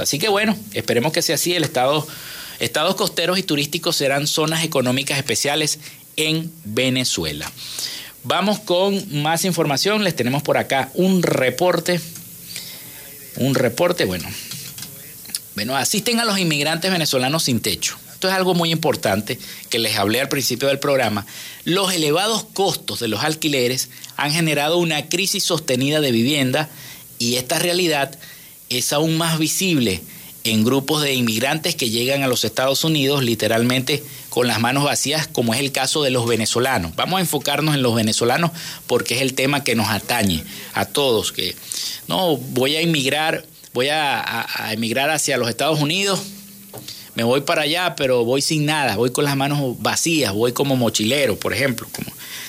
Así 0.00 0.18
que 0.18 0.28
bueno, 0.28 0.56
esperemos 0.72 1.12
que 1.12 1.22
sea 1.22 1.34
así. 1.34 1.54
El 1.54 1.64
Estado 1.64 2.06
estados 2.60 2.94
costeros 2.94 3.38
y 3.38 3.42
turísticos 3.42 3.96
serán 3.96 4.26
zonas 4.26 4.64
económicas 4.64 5.18
especiales 5.18 5.78
en 6.16 6.50
Venezuela. 6.64 7.50
Vamos 8.22 8.58
con 8.60 9.22
más 9.22 9.44
información. 9.44 10.02
Les 10.02 10.16
tenemos 10.16 10.42
por 10.42 10.56
acá 10.56 10.90
un 10.94 11.22
reporte. 11.22 12.00
Un 13.36 13.54
reporte, 13.54 14.04
bueno. 14.04 14.28
Bueno, 15.54 15.76
asisten 15.76 16.20
a 16.20 16.24
los 16.24 16.38
inmigrantes 16.38 16.90
venezolanos 16.90 17.44
sin 17.44 17.60
techo. 17.60 17.96
Esto 18.12 18.28
es 18.28 18.34
algo 18.34 18.54
muy 18.54 18.72
importante 18.72 19.38
que 19.68 19.78
les 19.78 19.96
hablé 19.96 20.20
al 20.20 20.28
principio 20.28 20.68
del 20.68 20.78
programa. 20.78 21.26
Los 21.64 21.92
elevados 21.92 22.44
costos 22.44 22.98
de 23.00 23.08
los 23.08 23.22
alquileres 23.22 23.90
han 24.16 24.32
generado 24.32 24.78
una 24.78 25.08
crisis 25.08 25.44
sostenida 25.44 26.00
de 26.00 26.12
vivienda 26.12 26.70
y 27.18 27.34
esta 27.34 27.58
realidad 27.58 28.18
es 28.68 28.92
aún 28.92 29.16
más 29.16 29.38
visible 29.38 30.02
en 30.44 30.62
grupos 30.62 31.02
de 31.02 31.14
inmigrantes 31.14 31.74
que 31.74 31.88
llegan 31.88 32.22
a 32.22 32.28
los 32.28 32.44
Estados 32.44 32.84
Unidos 32.84 33.24
literalmente 33.24 34.04
con 34.28 34.46
las 34.46 34.60
manos 34.60 34.84
vacías, 34.84 35.26
como 35.26 35.54
es 35.54 35.60
el 35.60 35.72
caso 35.72 36.02
de 36.02 36.10
los 36.10 36.26
venezolanos. 36.26 36.94
Vamos 36.96 37.18
a 37.18 37.20
enfocarnos 37.20 37.74
en 37.74 37.82
los 37.82 37.94
venezolanos 37.94 38.50
porque 38.86 39.14
es 39.14 39.22
el 39.22 39.34
tema 39.34 39.64
que 39.64 39.74
nos 39.74 39.88
atañe 39.88 40.44
a 40.74 40.84
todos, 40.84 41.32
que 41.32 41.56
no, 42.08 42.36
voy 42.36 42.76
a 42.76 42.82
inmigrar, 42.82 43.46
voy 43.72 43.88
a, 43.88 44.46
emigrar 44.70 45.08
hacia 45.10 45.38
los 45.38 45.48
Estados 45.48 45.80
Unidos, 45.80 46.20
me 47.14 47.24
voy 47.24 47.40
para 47.40 47.62
allá, 47.62 47.94
pero 47.96 48.24
voy 48.24 48.42
sin 48.42 48.66
nada, 48.66 48.96
voy 48.96 49.12
con 49.12 49.24
las 49.24 49.36
manos 49.36 49.80
vacías, 49.80 50.32
voy 50.34 50.52
como 50.52 50.76
mochilero, 50.76 51.38
por 51.38 51.54
ejemplo, 51.54 51.86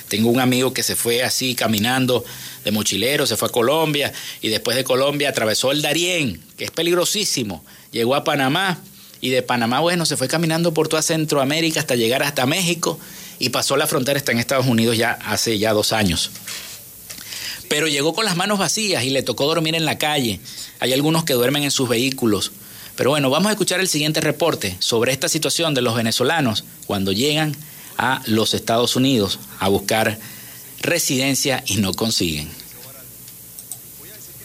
tengo 0.08 0.28
un 0.28 0.40
amigo 0.40 0.74
que 0.74 0.82
se 0.82 0.96
fue 0.96 1.22
así 1.22 1.54
caminando 1.54 2.24
de 2.66 2.72
mochilero, 2.72 3.26
se 3.26 3.36
fue 3.36 3.46
a 3.46 3.52
Colombia 3.52 4.12
y 4.42 4.48
después 4.48 4.76
de 4.76 4.82
Colombia 4.82 5.28
atravesó 5.28 5.70
el 5.70 5.82
Darién, 5.82 6.42
que 6.58 6.64
es 6.64 6.72
peligrosísimo, 6.72 7.64
llegó 7.92 8.16
a 8.16 8.24
Panamá 8.24 8.80
y 9.20 9.30
de 9.30 9.40
Panamá, 9.42 9.78
bueno, 9.78 10.04
se 10.04 10.16
fue 10.16 10.26
caminando 10.26 10.74
por 10.74 10.88
toda 10.88 11.00
Centroamérica 11.00 11.78
hasta 11.78 11.94
llegar 11.94 12.24
hasta 12.24 12.44
México 12.44 12.98
y 13.38 13.50
pasó 13.50 13.76
la 13.76 13.86
frontera, 13.86 14.18
está 14.18 14.32
en 14.32 14.40
Estados 14.40 14.66
Unidos 14.66 14.96
ya 14.96 15.12
hace 15.12 15.60
ya 15.60 15.72
dos 15.72 15.92
años. 15.92 16.32
Pero 17.68 17.86
llegó 17.86 18.14
con 18.14 18.24
las 18.24 18.34
manos 18.34 18.58
vacías 18.58 19.04
y 19.04 19.10
le 19.10 19.22
tocó 19.22 19.46
dormir 19.46 19.76
en 19.76 19.84
la 19.84 19.96
calle. 19.96 20.40
Hay 20.80 20.92
algunos 20.92 21.22
que 21.22 21.34
duermen 21.34 21.62
en 21.62 21.70
sus 21.70 21.88
vehículos. 21.88 22.50
Pero 22.96 23.10
bueno, 23.10 23.30
vamos 23.30 23.48
a 23.48 23.52
escuchar 23.52 23.78
el 23.78 23.88
siguiente 23.88 24.20
reporte 24.20 24.76
sobre 24.80 25.12
esta 25.12 25.28
situación 25.28 25.72
de 25.72 25.82
los 25.82 25.94
venezolanos 25.94 26.64
cuando 26.86 27.12
llegan 27.12 27.54
a 27.96 28.22
los 28.26 28.54
Estados 28.54 28.96
Unidos 28.96 29.38
a 29.60 29.68
buscar 29.68 30.18
residencia 30.80 31.62
y 31.66 31.76
no 31.78 31.92
consiguen. 31.94 32.50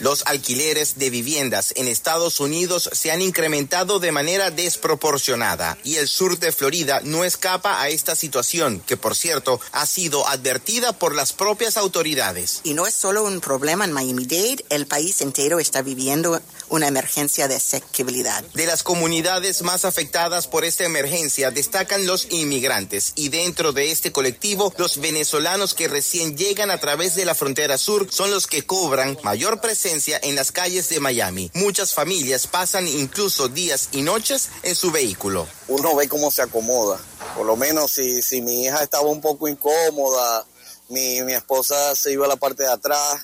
Los 0.01 0.23
alquileres 0.25 0.97
de 0.97 1.11
viviendas 1.11 1.73
en 1.75 1.87
Estados 1.87 2.39
Unidos 2.39 2.89
se 2.91 3.11
han 3.11 3.21
incrementado 3.21 3.99
de 3.99 4.11
manera 4.11 4.49
desproporcionada 4.49 5.77
y 5.83 5.97
el 5.97 6.07
sur 6.07 6.39
de 6.39 6.51
Florida 6.51 7.01
no 7.03 7.23
escapa 7.23 7.79
a 7.79 7.89
esta 7.89 8.15
situación, 8.15 8.81
que 8.87 8.97
por 8.97 9.15
cierto 9.15 9.61
ha 9.71 9.85
sido 9.85 10.27
advertida 10.27 10.91
por 10.93 11.13
las 11.13 11.33
propias 11.33 11.77
autoridades. 11.77 12.61
Y 12.63 12.73
no 12.73 12.87
es 12.87 12.95
solo 12.95 13.23
un 13.23 13.41
problema 13.41 13.85
en 13.85 13.91
Miami-Dade, 13.91 14.65
el 14.69 14.87
país 14.87 15.21
entero 15.21 15.59
está 15.59 15.83
viviendo 15.83 16.41
una 16.71 16.87
emergencia 16.87 17.47
de 17.47 17.55
asequibilidad. 17.55 18.43
De 18.53 18.65
las 18.65 18.81
comunidades 18.81 19.61
más 19.61 19.85
afectadas 19.85 20.47
por 20.47 20.65
esta 20.65 20.85
emergencia 20.85 21.51
destacan 21.51 22.07
los 22.07 22.31
inmigrantes 22.31 23.11
y 23.15 23.29
dentro 23.29 23.73
de 23.73 23.91
este 23.91 24.11
colectivo 24.11 24.73
los 24.77 24.99
venezolanos 24.99 25.73
que 25.73 25.89
recién 25.89 26.37
llegan 26.37 26.71
a 26.71 26.79
través 26.79 27.13
de 27.15 27.25
la 27.25 27.35
frontera 27.35 27.77
sur 27.77 28.07
son 28.09 28.31
los 28.31 28.47
que 28.47 28.65
cobran 28.65 29.17
mayor 29.21 29.59
presencia 29.59 30.19
en 30.23 30.35
las 30.35 30.51
calles 30.51 30.87
de 30.89 31.01
Miami. 31.01 31.51
Muchas 31.53 31.93
familias 31.93 32.47
pasan 32.47 32.87
incluso 32.87 33.49
días 33.49 33.89
y 33.91 34.01
noches 34.01 34.49
en 34.63 34.75
su 34.75 34.91
vehículo. 34.91 35.47
Uno 35.67 35.95
ve 35.95 36.07
cómo 36.07 36.31
se 36.31 36.41
acomoda. 36.41 36.99
Por 37.35 37.45
lo 37.45 37.57
menos 37.57 37.91
si, 37.91 38.21
si 38.21 38.41
mi 38.41 38.63
hija 38.63 38.81
estaba 38.81 39.09
un 39.09 39.19
poco 39.19 39.49
incómoda, 39.49 40.45
mi, 40.87 41.21
mi 41.23 41.33
esposa 41.33 41.95
se 41.95 42.13
iba 42.13 42.25
a 42.25 42.29
la 42.29 42.37
parte 42.37 42.63
de 42.63 42.71
atrás 42.71 43.21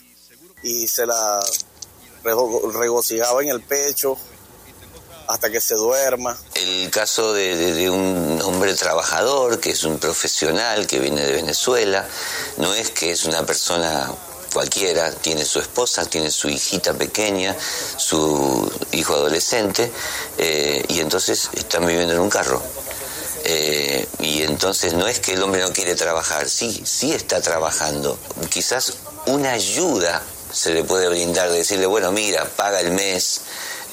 y 0.63 0.87
se 0.87 1.05
la 1.05 1.39
regocijaba 2.73 3.41
en 3.41 3.49
el 3.49 3.61
pecho 3.61 4.17
hasta 5.27 5.49
que 5.49 5.59
se 5.59 5.75
duerma. 5.75 6.37
El 6.55 6.89
caso 6.89 7.33
de, 7.33 7.89
un 7.89 8.41
hombre 8.43 8.73
trabajador, 8.75 9.59
que 9.59 9.71
es 9.71 9.83
un 9.83 9.99
profesional 9.99 10.87
que 10.87 10.99
viene 10.99 11.21
de 11.25 11.33
Venezuela, 11.33 12.07
no 12.57 12.73
es 12.73 12.91
que 12.91 13.11
es 13.11 13.25
una 13.25 13.45
persona 13.45 14.09
cualquiera, 14.53 15.11
tiene 15.11 15.45
su 15.45 15.59
esposa, 15.59 16.05
tiene 16.05 16.31
su 16.31 16.49
hijita 16.49 16.93
pequeña, 16.93 17.55
su 17.97 18.71
hijo 18.93 19.13
adolescente, 19.13 19.91
eh, 20.37 20.83
y 20.87 20.99
entonces 21.01 21.49
están 21.53 21.85
viviendo 21.85 22.13
en 22.13 22.19
un 22.19 22.29
carro. 22.29 22.61
Eh, 23.43 24.07
y 24.19 24.41
entonces 24.41 24.93
no 24.93 25.07
es 25.07 25.19
que 25.19 25.33
el 25.33 25.43
hombre 25.43 25.61
no 25.61 25.71
quiere 25.71 25.95
trabajar, 25.95 26.49
sí, 26.49 26.81
sí 26.85 27.13
está 27.13 27.41
trabajando. 27.41 28.17
Quizás 28.49 28.93
una 29.27 29.51
ayuda 29.51 30.21
se 30.51 30.73
le 30.73 30.83
puede 30.83 31.09
brindar, 31.09 31.49
de 31.49 31.57
decirle, 31.57 31.85
bueno, 31.85 32.11
mira, 32.11 32.45
paga 32.45 32.79
el 32.79 32.91
mes, 32.91 33.41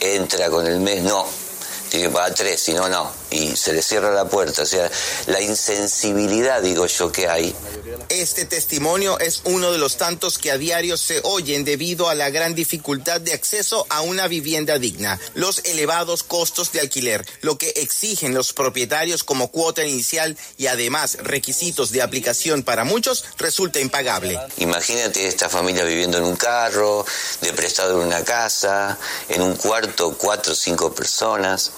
entra 0.01 0.51
con 0.51 0.67
el 0.67 0.81
mes, 0.81 1.03
no, 1.03 1.27
tiene 1.91 2.07
que 2.07 2.13
pagar 2.13 2.35
tres, 2.35 2.61
si 2.61 2.73
no, 2.73 2.89
no. 2.89 3.24
Y 3.35 3.57
se 3.57 3.73
le 3.73 3.83
cierra 3.83 4.13
la 4.13 4.27
puerta. 4.27 4.63
O 4.63 4.67
sea, 4.67 4.89
la 5.27 5.41
insensibilidad, 5.41 6.63
digo 6.63 6.87
yo, 6.87 7.11
que 7.11 7.27
hay. 7.27 7.53
Este 8.09 8.45
testimonio 8.45 9.19
es 9.19 9.41
uno 9.45 9.73
de 9.73 9.79
los 9.79 9.97
tantos 9.97 10.39
que 10.39 10.53
a 10.53 10.59
diario 10.59 10.97
se 10.97 11.21
oyen 11.25 11.65
debido 11.65 12.09
a 12.09 12.15
la 12.15 12.31
gran 12.31 12.55
dificultad 12.55 13.21
de 13.21 13.33
acceso 13.33 13.87
a 13.89 14.03
una 14.03 14.29
vivienda 14.29 14.79
digna, 14.79 15.19
los 15.35 15.59
elevados 15.65 16.23
costos 16.23 16.71
de 16.71 16.81
alquiler, 16.81 17.27
lo 17.41 17.59
que 17.59 17.71
exigen 17.71 18.35
los 18.35 18.53
propietarios 18.53 19.25
como 19.25 19.51
cuota 19.51 19.85
inicial 19.85 20.37
y 20.57 20.69
además 20.69 21.19
requisitos 21.21 21.91
de 21.91 22.03
aplicación 22.03 22.63
para 22.63 22.85
muchos 22.85 23.25
resulta 23.39 23.81
impagable. 23.81 24.39
Imagínate 24.59 25.27
esta 25.27 25.49
familia 25.49 25.83
viviendo 25.85 26.19
en 26.19 26.25
un 26.25 26.37
carro, 26.37 27.05
de 27.41 27.53
prestado 27.53 28.01
en 28.01 28.07
una 28.07 28.23
casa, 28.23 28.97
en 29.29 29.43
un 29.43 29.57
cuarto, 29.57 30.17
cuatro 30.17 30.53
o 30.53 30.57
cinco 30.57 30.95
personas. 30.95 31.73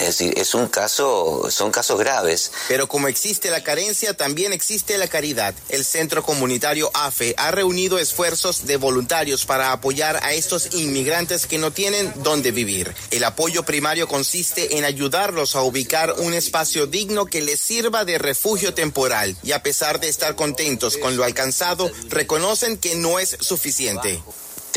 Es 0.00 0.18
decir, 0.18 0.34
es 0.36 0.54
un 0.54 0.68
caso, 0.68 1.50
son 1.50 1.70
casos 1.70 1.98
graves. 1.98 2.52
Pero 2.68 2.88
como 2.88 3.08
existe 3.08 3.50
la 3.50 3.62
carencia, 3.62 4.14
también 4.14 4.52
existe 4.52 4.96
la 4.96 5.08
caridad. 5.08 5.54
El 5.68 5.84
Centro 5.84 6.22
Comunitario 6.22 6.90
AFE 6.94 7.34
ha 7.36 7.50
reunido 7.50 7.98
esfuerzos 7.98 8.66
de 8.66 8.76
voluntarios 8.76 9.44
para 9.44 9.72
apoyar 9.72 10.20
a 10.22 10.32
estos 10.34 10.74
inmigrantes 10.74 11.46
que 11.46 11.58
no 11.58 11.72
tienen 11.72 12.12
dónde 12.16 12.52
vivir. 12.52 12.94
El 13.10 13.24
apoyo 13.24 13.64
primario 13.64 14.06
consiste 14.06 14.78
en 14.78 14.84
ayudarlos 14.84 15.56
a 15.56 15.62
ubicar 15.62 16.14
un 16.18 16.32
espacio 16.32 16.86
digno 16.86 17.26
que 17.26 17.40
les 17.40 17.60
sirva 17.60 18.04
de 18.04 18.18
refugio 18.18 18.74
temporal 18.74 19.36
y 19.42 19.52
a 19.52 19.62
pesar 19.62 20.00
de 20.00 20.08
estar 20.08 20.36
contentos 20.36 20.96
con 20.96 21.16
lo 21.16 21.24
alcanzado, 21.24 21.90
reconocen 22.08 22.78
que 22.78 22.94
no 22.94 23.18
es 23.18 23.36
suficiente 23.40 24.22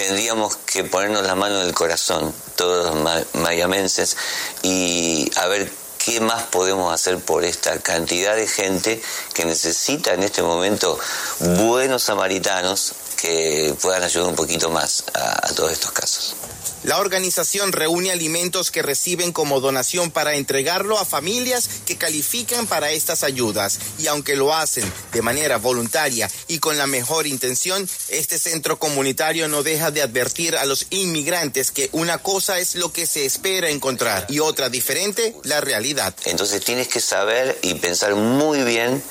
tendríamos 0.08 0.58
que 0.58 0.84
ponernos 0.84 1.26
la 1.28 1.36
mano 1.36 1.62
en 1.62 1.68
el 1.68 1.74
corazón, 1.76 2.34
todos 2.56 2.96
los 2.96 3.26
mayamenses, 3.36 4.18
y 4.64 5.30
a 5.36 5.46
ver 5.48 5.72
qué 6.04 6.20
más 6.20 6.44
podemos 6.44 6.92
hacer 6.92 7.20
por 7.20 7.44
esta 7.44 7.78
cantidad 7.80 8.36
de 8.36 8.48
gente 8.48 9.02
que 9.36 9.46
necesita 9.46 10.14
en 10.14 10.24
este 10.24 10.42
momento 10.42 10.98
buenos 11.40 12.04
samaritanos 12.04 12.94
que 13.22 13.76
puedan 13.80 14.02
ayudar 14.02 14.30
un 14.30 14.36
poquito 14.36 14.72
más 14.72 15.04
a 15.14 15.54
todos 15.54 15.72
estos 15.72 15.92
casos. 15.92 16.36
La 16.84 16.98
organización 16.98 17.72
reúne 17.72 18.12
alimentos 18.12 18.72
que 18.72 18.82
reciben 18.82 19.32
como 19.32 19.60
donación 19.60 20.10
para 20.10 20.34
entregarlo 20.34 20.98
a 20.98 21.06
familias 21.06 21.70
que 21.86 21.96
califican 21.96 22.66
para 22.66 22.92
estas 22.92 23.24
ayudas. 23.24 23.80
Y 24.00 24.08
aunque 24.08 24.36
lo 24.36 24.54
hacen 24.54 24.92
de 25.14 25.22
manera 25.22 25.58
voluntaria 25.58 26.30
y 26.48 26.58
con 26.58 26.80
la 26.80 26.88
mejor 26.88 27.28
intención, 27.28 27.88
este 28.10 28.40
centro 28.40 28.80
comunitario 28.80 29.48
no 29.48 29.62
deja 29.62 29.92
de 29.92 30.02
advertir 30.02 30.56
a 30.56 30.66
los 30.66 30.88
inmigrantes 30.90 31.70
que 31.70 31.90
una 31.92 32.18
cosa 32.18 32.60
es 32.60 32.76
lo 32.76 32.92
que 32.92 33.06
se 33.06 33.26
espera 33.26 33.70
encontrar 33.70 34.26
y 34.28 34.40
otra 34.40 34.70
diferente, 34.70 35.36
la 35.44 35.62
realidad. 35.62 36.16
Entonces 36.26 36.64
tienes 36.64 36.88
que 36.88 37.00
saber 37.00 37.60
y 37.62 37.76
pensar 37.76 38.16
muy 38.16 38.64
bien 38.64 39.04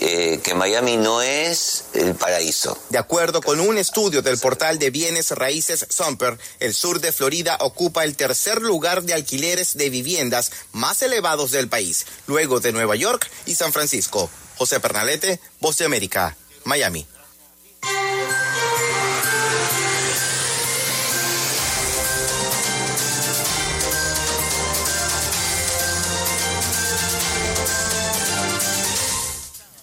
eh, 0.00 0.40
que 0.42 0.54
Miami 0.54 0.96
no 0.96 1.22
es 1.22 1.84
el 1.94 2.14
paraíso. 2.14 2.78
De 2.88 2.98
acuerdo 2.98 3.40
con 3.40 3.60
un 3.60 3.78
estudio 3.78 4.22
del 4.22 4.38
portal 4.38 4.78
de 4.78 4.90
bienes 4.90 5.30
raíces 5.30 5.86
Sumper, 5.88 6.38
el 6.60 6.74
sur 6.74 7.00
de 7.00 7.12
Florida 7.12 7.56
ocupa 7.60 8.04
el 8.04 8.16
tercer 8.16 8.62
lugar 8.62 9.02
de 9.02 9.14
alquileres 9.14 9.76
de 9.76 9.90
viviendas 9.90 10.52
más 10.72 11.02
elevados 11.02 11.50
del 11.50 11.68
país, 11.68 12.06
luego 12.26 12.60
de 12.60 12.72
Nueva 12.72 12.96
York 12.96 13.30
y 13.46 13.54
San 13.54 13.72
Francisco. 13.72 14.30
José 14.56 14.80
Pernalete, 14.80 15.40
Voz 15.60 15.78
de 15.78 15.84
América, 15.84 16.36
Miami. 16.64 17.06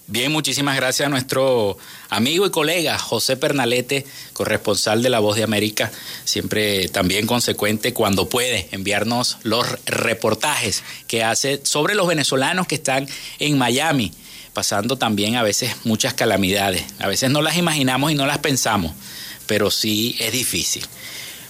Bien, 0.08 0.32
muchísimas 0.32 0.76
gracias 0.76 1.08
a 1.08 1.10
nuestro 1.10 1.80
amigo 2.10 2.46
y 2.46 2.52
colega 2.52 3.00
José 3.00 3.38
Pernalete, 3.38 4.06
corresponsal 4.34 5.02
de 5.02 5.10
La 5.10 5.18
Voz 5.18 5.36
de 5.36 5.42
América, 5.42 5.92
siempre 6.26 6.90
también 6.90 7.26
consecuente 7.26 7.92
cuando 7.92 8.30
puede 8.30 8.68
enviarnos 8.72 9.40
los 9.42 9.66
reportajes 9.88 10.84
que 11.08 11.24
hace 11.24 11.60
sobre 11.64 11.96
los 11.96 12.06
venezolanos 12.06 12.68
que 12.68 12.76
están 12.76 13.08
en 13.40 13.58
Miami, 13.58 14.12
pasando 14.54 14.96
también 14.96 15.38
a 15.38 15.44
veces 15.44 15.76
muchas 15.86 16.14
calamidades. 16.14 16.86
A 17.00 17.08
veces 17.08 17.32
no 17.32 17.42
las 17.42 17.58
imaginamos 17.58 18.12
y 18.12 18.16
no 18.16 18.28
las 18.28 18.38
pensamos, 18.38 18.92
pero 19.48 19.72
sí 19.72 20.16
es 20.20 20.32
difícil. 20.32 20.86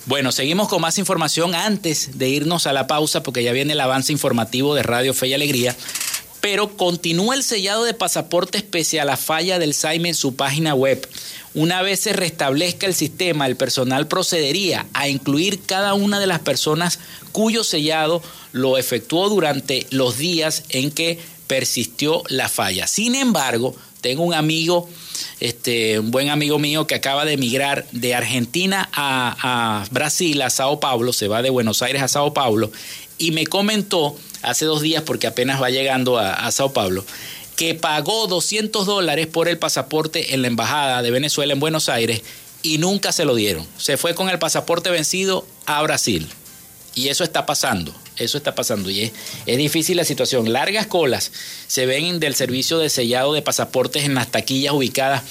Bueno, 0.05 0.31
seguimos 0.31 0.69
con 0.69 0.81
más 0.81 0.97
información 0.97 1.55
antes 1.55 2.17
de 2.17 2.29
irnos 2.29 2.67
a 2.67 2.73
la 2.73 2.87
pausa 2.87 3.21
porque 3.21 3.43
ya 3.43 3.51
viene 3.51 3.73
el 3.73 3.81
avance 3.81 4.13
informativo 4.13 4.75
de 4.75 4.83
Radio 4.83 5.13
Fe 5.13 5.27
y 5.27 5.33
Alegría 5.33 5.75
pero 6.45 6.77
continúa 6.77 7.33
el 7.33 7.41
sellado 7.41 7.85
de 7.85 7.95
pasaportes 7.95 8.61
pese 8.61 8.99
a 8.99 9.05
la 9.05 9.17
falla 9.17 9.57
del 9.57 9.73
SAIME 9.73 10.09
en 10.09 10.15
su 10.15 10.35
página 10.35 10.75
web. 10.75 11.09
Una 11.55 11.81
vez 11.81 12.01
se 12.01 12.13
restablezca 12.13 12.85
el 12.85 12.93
sistema, 12.93 13.47
el 13.47 13.55
personal 13.55 14.07
procedería 14.07 14.85
a 14.93 15.09
incluir 15.09 15.61
cada 15.65 15.95
una 15.95 16.19
de 16.19 16.27
las 16.27 16.41
personas 16.41 16.99
cuyo 17.31 17.63
sellado 17.63 18.21
lo 18.51 18.77
efectuó 18.77 19.27
durante 19.27 19.87
los 19.89 20.19
días 20.19 20.61
en 20.69 20.91
que 20.91 21.17
persistió 21.47 22.21
la 22.27 22.47
falla. 22.47 22.85
Sin 22.85 23.15
embargo, 23.15 23.75
tengo 24.01 24.21
un 24.21 24.35
amigo, 24.35 24.87
este, 25.39 25.97
un 25.97 26.11
buen 26.11 26.29
amigo 26.29 26.59
mío 26.59 26.85
que 26.85 26.93
acaba 26.93 27.25
de 27.25 27.33
emigrar 27.33 27.87
de 27.91 28.13
Argentina 28.13 28.87
a, 28.93 29.81
a 29.81 29.87
Brasil, 29.89 30.39
a 30.43 30.51
Sao 30.51 30.79
Paulo, 30.79 31.11
se 31.11 31.27
va 31.27 31.41
de 31.41 31.49
Buenos 31.49 31.81
Aires 31.81 32.03
a 32.03 32.07
Sao 32.07 32.35
Paulo, 32.35 32.71
y 33.17 33.31
me 33.31 33.47
comentó 33.47 34.15
hace 34.45 34.65
dos 34.65 34.81
días, 34.81 35.03
porque 35.03 35.27
apenas 35.27 35.61
va 35.61 35.69
llegando 35.69 36.17
a, 36.17 36.51
Sao 36.51 36.73
Paulo, 36.73 37.05
que 37.55 37.73
pagó 37.73 38.27
200 38.27 38.85
dólares 38.85 39.27
por 39.27 39.47
el 39.47 39.57
pasaporte 39.57 40.33
en 40.33 40.41
la 40.41 40.47
Embajada 40.47 41.01
de 41.01 41.11
Venezuela 41.11 41.53
en 41.53 41.59
Buenos 41.59 41.89
Aires 41.89 42.21
y 42.61 42.77
nunca 42.77 43.11
se 43.11 43.25
lo 43.25 43.35
dieron. 43.35 43.65
Se 43.77 43.97
fue 43.97 44.15
con 44.15 44.29
el 44.29 44.39
pasaporte 44.39 44.89
vencido 44.89 45.45
a 45.65 45.81
Brasil. 45.83 46.27
Y 46.95 47.09
eso 47.09 47.25
está 47.25 47.45
pasando, 47.45 47.93
eso 48.15 48.37
está 48.37 48.55
pasando. 48.55 48.89
Y 48.89 49.01
es, 49.01 49.11
es, 49.45 49.57
difícil 49.57 49.97
la 49.97 50.05
situación. 50.05 50.53
Largas 50.53 50.87
colas 50.87 51.31
se 51.67 51.85
ven 51.85 52.21
del 52.21 52.35
servicio 52.35 52.77
de 52.77 52.89
sellado 52.89 53.33
de 53.33 53.41
pasaportes 53.41 54.05
en 54.05 54.15
las 54.15 54.31
taquillas 54.31 54.73
ubicadas 54.73 55.23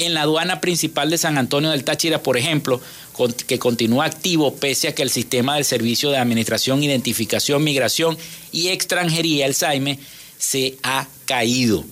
en 0.00 0.14
la 0.14 0.22
aduana 0.22 0.60
principal 0.60 1.10
de 1.10 1.18
San 1.18 1.36
Antonio 1.36 1.70
del 1.70 1.84
Táchira, 1.84 2.22
por 2.22 2.38
ejemplo, 2.38 2.80
que 3.28 3.58
continúa 3.58 4.06
activo 4.06 4.54
pese 4.56 4.88
a 4.88 4.94
que 4.94 5.02
el 5.02 5.10
sistema 5.10 5.56
del 5.56 5.64
Servicio 5.64 6.10
de 6.10 6.18
Administración, 6.18 6.82
Identificación, 6.82 7.62
Migración 7.62 8.16
y 8.52 8.68
Extranjería, 8.68 9.46
el 9.46 9.54
SAIME, 9.54 9.98
se 10.38 10.76
ha 10.82 11.06
caído. 11.26 11.84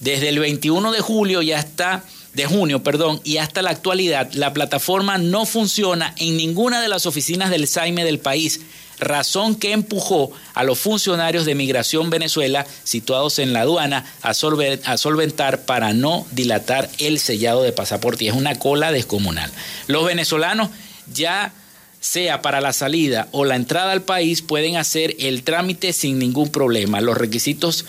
Desde 0.00 0.28
el 0.28 0.38
21 0.38 0.92
de 0.92 1.00
julio 1.00 1.42
ya 1.42 1.58
está 1.58 2.04
de 2.34 2.46
junio, 2.46 2.82
perdón, 2.82 3.20
y 3.24 3.38
hasta 3.38 3.62
la 3.62 3.70
actualidad, 3.70 4.30
la 4.32 4.52
plataforma 4.52 5.18
no 5.18 5.44
funciona 5.44 6.14
en 6.18 6.36
ninguna 6.36 6.80
de 6.80 6.88
las 6.88 7.06
oficinas 7.06 7.50
del 7.50 7.66
SAIME 7.66 8.04
del 8.04 8.20
país, 8.20 8.60
razón 9.00 9.54
que 9.54 9.72
empujó 9.72 10.32
a 10.54 10.64
los 10.64 10.78
funcionarios 10.78 11.46
de 11.46 11.54
Migración 11.54 12.10
Venezuela 12.10 12.66
situados 12.84 13.38
en 13.38 13.52
la 13.52 13.60
aduana 13.60 14.04
a, 14.22 14.34
solventar 14.34 15.62
para 15.62 15.92
no 15.92 16.26
dilatar 16.32 16.90
el 16.98 17.18
sellado 17.18 17.62
de 17.62 17.72
pasaporte. 17.72 18.24
Y 18.24 18.28
es 18.28 18.34
una 18.34 18.58
cola 18.58 18.92
descomunal. 18.92 19.50
Los 19.86 20.04
venezolanos 20.04 20.70
ya 21.12 21.52
sea 22.00 22.42
para 22.42 22.60
la 22.60 22.72
salida 22.72 23.28
o 23.32 23.44
la 23.44 23.56
entrada 23.56 23.92
al 23.92 24.02
país, 24.02 24.42
pueden 24.42 24.76
hacer 24.76 25.16
el 25.18 25.42
trámite 25.42 25.92
sin 25.92 26.18
ningún 26.18 26.50
problema. 26.50 27.00
Los 27.00 27.18
requisitos 27.18 27.84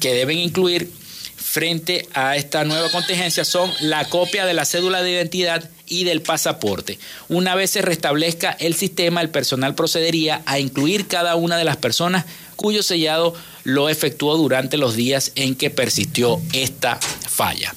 que 0.00 0.14
deben 0.14 0.38
incluir 0.38 0.90
frente 1.36 2.08
a 2.14 2.36
esta 2.36 2.64
nueva 2.64 2.90
contingencia 2.90 3.44
son 3.44 3.70
la 3.80 4.08
copia 4.08 4.44
de 4.44 4.54
la 4.54 4.64
cédula 4.64 5.02
de 5.02 5.12
identidad 5.12 5.70
y 5.86 6.04
del 6.04 6.22
pasaporte. 6.22 6.98
Una 7.28 7.54
vez 7.54 7.70
se 7.70 7.82
restablezca 7.82 8.50
el 8.50 8.74
sistema, 8.74 9.20
el 9.20 9.30
personal 9.30 9.74
procedería 9.74 10.42
a 10.46 10.58
incluir 10.58 11.06
cada 11.06 11.36
una 11.36 11.56
de 11.56 11.64
las 11.64 11.76
personas 11.76 12.24
cuyo 12.56 12.82
sellado 12.82 13.34
lo 13.64 13.88
efectuó 13.88 14.36
durante 14.36 14.76
los 14.76 14.94
días 14.94 15.32
en 15.34 15.54
que 15.54 15.70
persistió 15.70 16.40
esta 16.52 16.96
falla. 16.96 17.74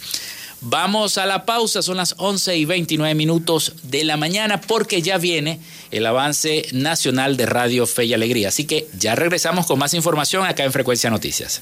Vamos 0.60 1.20
a 1.20 1.28
la 1.28 1.46
pausa, 1.46 1.84
son 1.84 1.98
las 1.98 2.16
11 2.18 2.58
y 2.58 2.66
29 2.66 3.14
minutos 3.14 3.74
de 3.84 4.04
la 4.04 4.18
mañana 4.18 4.60
porque 4.60 5.04
ya 5.04 5.20
viene 5.20 5.60
el 5.92 6.06
avance 6.06 6.66
nacional 6.72 7.38
de 7.38 7.46
Radio 7.46 7.86
Fe 7.86 8.06
y 8.06 8.14
Alegría. 8.14 8.50
Así 8.50 8.66
que 8.66 8.88
ya 8.98 9.16
regresamos 9.16 9.68
con 9.68 9.78
más 9.78 9.94
información 9.94 10.46
acá 10.46 10.64
en 10.64 10.74
Frecuencia 10.74 11.12
Noticias. 11.12 11.62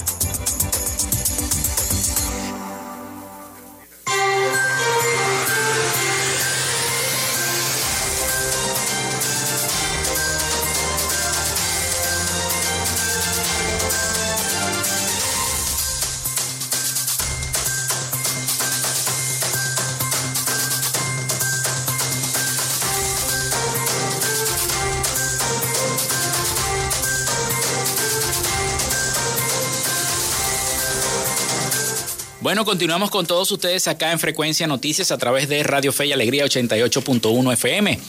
Bueno, 32.50 32.64
continuamos 32.64 33.10
con 33.10 33.26
todos 33.26 33.52
ustedes 33.52 33.86
acá 33.86 34.10
en 34.10 34.18
Frecuencia 34.18 34.66
Noticias 34.66 35.12
a 35.12 35.18
través 35.18 35.48
de 35.48 35.62
Radio 35.62 35.92
Fe 35.92 36.06
y 36.06 36.12
Alegría 36.12 36.44
88.1 36.44 37.52
FM. 37.52 38.00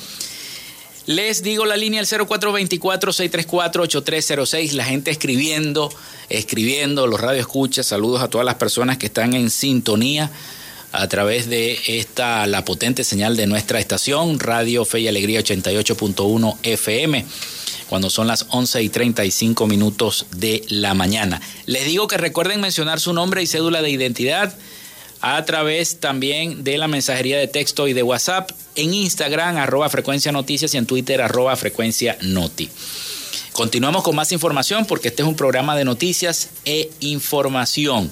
Les 1.05 1.43
digo 1.43 1.65
la 1.65 1.77
línea 1.77 1.99
al 1.99 2.07
0424-634-8306, 2.07 4.71
la 4.71 4.83
gente 4.83 5.11
escribiendo, 5.11 5.93
escribiendo, 6.27 7.05
los 7.05 7.21
radioescuchas, 7.21 7.85
saludos 7.85 8.23
a 8.23 8.31
todas 8.31 8.43
las 8.43 8.55
personas 8.55 8.97
que 8.97 9.05
están 9.05 9.35
en 9.35 9.51
sintonía 9.51 10.31
a 10.91 11.07
través 11.07 11.47
de 11.47 11.79
esta, 11.85 12.47
la 12.47 12.65
potente 12.65 13.03
señal 13.03 13.37
de 13.37 13.45
nuestra 13.45 13.79
estación, 13.79 14.39
Radio 14.39 14.85
Fe 14.85 15.01
y 15.01 15.07
Alegría 15.07 15.41
88.1 15.41 16.57
FM 16.63 17.25
cuando 17.91 18.09
son 18.09 18.25
las 18.25 18.45
11 18.47 18.83
y 18.83 18.87
35 18.87 19.67
minutos 19.67 20.25
de 20.37 20.63
la 20.69 20.93
mañana. 20.93 21.41
Les 21.65 21.83
digo 21.83 22.07
que 22.07 22.15
recuerden 22.15 22.61
mencionar 22.61 23.01
su 23.01 23.11
nombre 23.11 23.43
y 23.43 23.47
cédula 23.47 23.81
de 23.81 23.89
identidad 23.89 24.55
a 25.19 25.43
través 25.43 25.99
también 25.99 26.63
de 26.63 26.77
la 26.77 26.87
mensajería 26.87 27.37
de 27.37 27.49
texto 27.49 27.89
y 27.89 27.93
de 27.93 28.01
WhatsApp 28.01 28.51
en 28.75 28.93
Instagram, 28.93 29.57
arroba 29.57 29.89
frecuencia 29.89 30.31
noticias 30.31 30.73
y 30.73 30.77
en 30.77 30.85
Twitter, 30.85 31.21
arroba 31.21 31.53
frecuencia 31.57 32.17
noti. 32.21 32.69
Continuamos 33.51 34.03
con 34.03 34.15
más 34.15 34.31
información 34.31 34.85
porque 34.85 35.09
este 35.09 35.23
es 35.23 35.27
un 35.27 35.35
programa 35.35 35.75
de 35.75 35.83
noticias 35.83 36.47
e 36.63 36.89
información. 37.01 38.09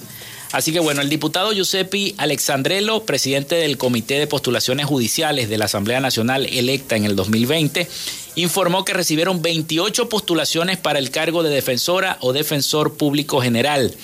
Así 0.52 0.72
que 0.72 0.80
bueno, 0.80 1.00
el 1.00 1.08
diputado 1.08 1.52
Giuseppe 1.52 2.14
Alexandrello, 2.16 3.04
presidente 3.04 3.54
del 3.54 3.78
Comité 3.78 4.18
de 4.18 4.26
Postulaciones 4.26 4.86
Judiciales 4.86 5.48
de 5.48 5.58
la 5.58 5.66
Asamblea 5.66 6.00
Nacional 6.00 6.46
electa 6.46 6.96
en 6.96 7.04
el 7.04 7.14
2020, 7.14 7.88
informó 8.34 8.84
que 8.84 8.92
recibieron 8.92 9.42
28 9.42 10.08
postulaciones 10.08 10.76
para 10.76 10.98
el 10.98 11.10
cargo 11.10 11.44
de 11.44 11.50
defensora 11.50 12.18
o 12.20 12.32
defensor 12.32 12.94
público 12.94 13.40
general. 13.40 13.94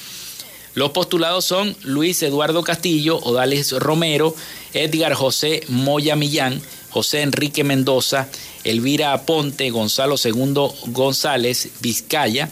Los 0.75 0.91
postulados 0.91 1.45
son 1.45 1.75
Luis 1.83 2.23
Eduardo 2.23 2.63
Castillo, 2.63 3.19
Odales 3.19 3.73
Romero, 3.73 4.37
Edgar 4.73 5.15
José 5.15 5.65
Moya 5.69 6.15
Millán, 6.15 6.61
José 6.91 7.23
Enrique 7.23 7.65
Mendoza, 7.65 8.29
Elvira 8.63 9.13
Aponte, 9.13 9.71
Gonzalo 9.71 10.17
Segundo 10.17 10.73
González 10.87 11.71
Vizcaya, 11.81 12.51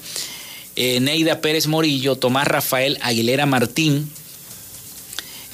eh, 0.77 1.01
Neida 1.01 1.41
Pérez 1.41 1.67
Morillo, 1.67 2.17
Tomás 2.17 2.49
Rafael 2.49 2.99
Aguilera 3.03 3.47
Martín, 3.47 4.11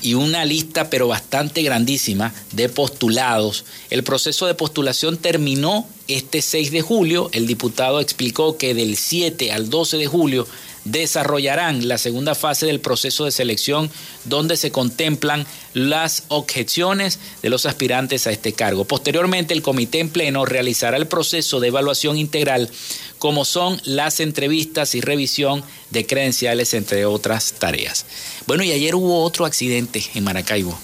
y 0.03 0.15
una 0.15 0.45
lista 0.45 0.91
pero 0.91 1.09
bastante 1.09 1.63
grandísima 1.63 2.33
de 2.53 2.69
postulados. 2.69 3.65
El 3.91 4.03
proceso 4.03 4.47
de 4.47 4.55
postulación 4.55 5.17
terminó 5.17 5.87
este 6.09 6.43
6 6.43 6.71
de 6.71 6.81
julio. 6.83 7.29
El 7.33 7.47
diputado 7.47 8.01
explicó 8.01 8.57
que 8.57 8.75
del 8.75 8.97
7 8.97 9.53
al 9.53 9.71
12 9.71 9.99
de 9.99 10.07
julio 10.07 10.47
desarrollarán 10.91 11.87
la 11.89 11.99
segunda 11.99 12.35
fase 12.35 12.67
del 12.67 12.81
proceso 12.81 13.25
de 13.25 13.31
selección 13.31 13.91
donde 14.25 14.57
se 14.57 14.71
contemplan 14.71 15.47
las 15.73 16.25
objeciones 16.29 17.19
de 17.43 17.51
los 17.51 17.67
aspirantes 17.67 18.27
a 18.27 18.33
este 18.33 18.53
cargo. 18.53 18.85
Posteriormente, 18.85 19.55
el 19.55 19.63
comité 19.63 20.01
en 20.01 20.11
pleno 20.11 20.45
realizará 20.45 20.97
el 20.97 21.07
proceso 21.07 21.61
de 21.61 21.69
evaluación 21.69 22.19
integral 22.19 22.71
como 23.19 23.45
son 23.45 23.81
las 23.85 24.21
entrevistas 24.21 24.95
y 24.95 25.01
revisión 25.01 25.63
de 25.91 26.07
credenciales, 26.07 26.75
entre 26.75 27.05
otras 27.05 27.53
tareas. 27.53 28.07
Bueno, 28.47 28.65
y 28.65 28.73
ayer 28.73 28.95
hubo 28.95 29.23
otro 29.23 29.45
accidente 29.45 30.03
en 30.15 30.25
Maracaibo. 30.25 30.79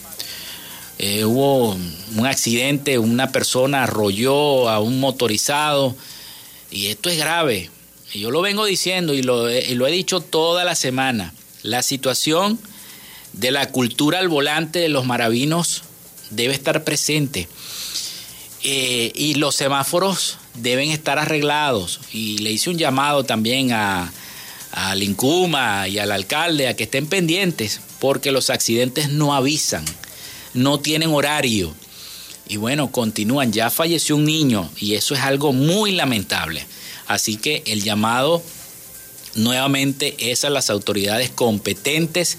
Eh, 0.98 1.24
hubo 1.24 1.76
un 2.16 2.26
accidente, 2.26 2.98
una 2.98 3.32
persona 3.32 3.82
arrolló 3.82 4.68
a 4.68 4.80
un 4.80 5.00
motorizado 5.00 5.94
y 6.70 6.86
esto 6.86 7.10
es 7.10 7.18
grave 7.18 7.70
yo 8.18 8.30
lo 8.30 8.40
vengo 8.40 8.64
diciendo 8.64 9.14
y 9.14 9.22
lo, 9.22 9.48
he 9.48 9.90
dicho 9.90 10.20
toda 10.20 10.64
la 10.64 10.74
semana, 10.74 11.34
la 11.62 11.82
situación 11.82 12.58
de 13.32 13.50
la 13.50 13.70
cultura 13.70 14.18
al 14.18 14.28
volante 14.28 14.78
de 14.78 14.88
los 14.88 15.04
maravinos 15.04 15.82
debe 16.30 16.54
estar 16.54 16.84
presente. 16.84 17.48
Eh, 18.62 19.12
y 19.14 19.34
los 19.34 19.54
semáforos 19.54 20.38
deben 20.54 20.90
estar 20.90 21.18
arreglados. 21.18 22.00
Y 22.12 22.38
le 22.38 22.50
hice 22.50 22.70
un 22.70 22.78
llamado 22.78 23.24
también 23.24 23.72
a, 23.72 24.12
al 24.72 25.02
Incuma 25.02 25.88
y 25.88 25.98
al 25.98 26.12
alcalde 26.12 26.68
a 26.68 26.74
que 26.74 26.84
estén 26.84 27.06
pendientes, 27.06 27.80
porque 28.00 28.32
los 28.32 28.50
accidentes 28.50 29.08
no 29.10 29.34
avisan, 29.34 29.84
no 30.54 30.80
tienen 30.80 31.10
horario. 31.10 31.74
Y 32.48 32.56
bueno, 32.56 32.90
continúan. 32.90 33.52
Ya 33.52 33.70
falleció 33.70 34.16
un 34.16 34.24
niño 34.24 34.70
y 34.78 34.94
eso 34.94 35.14
es 35.14 35.20
algo 35.20 35.52
muy 35.52 35.92
lamentable. 35.92 36.66
Así 37.08 37.36
que 37.36 37.62
el 37.66 37.82
llamado 37.82 38.42
nuevamente 39.34 40.16
es 40.18 40.44
a 40.44 40.50
las 40.50 40.70
autoridades 40.70 41.30
competentes 41.30 42.38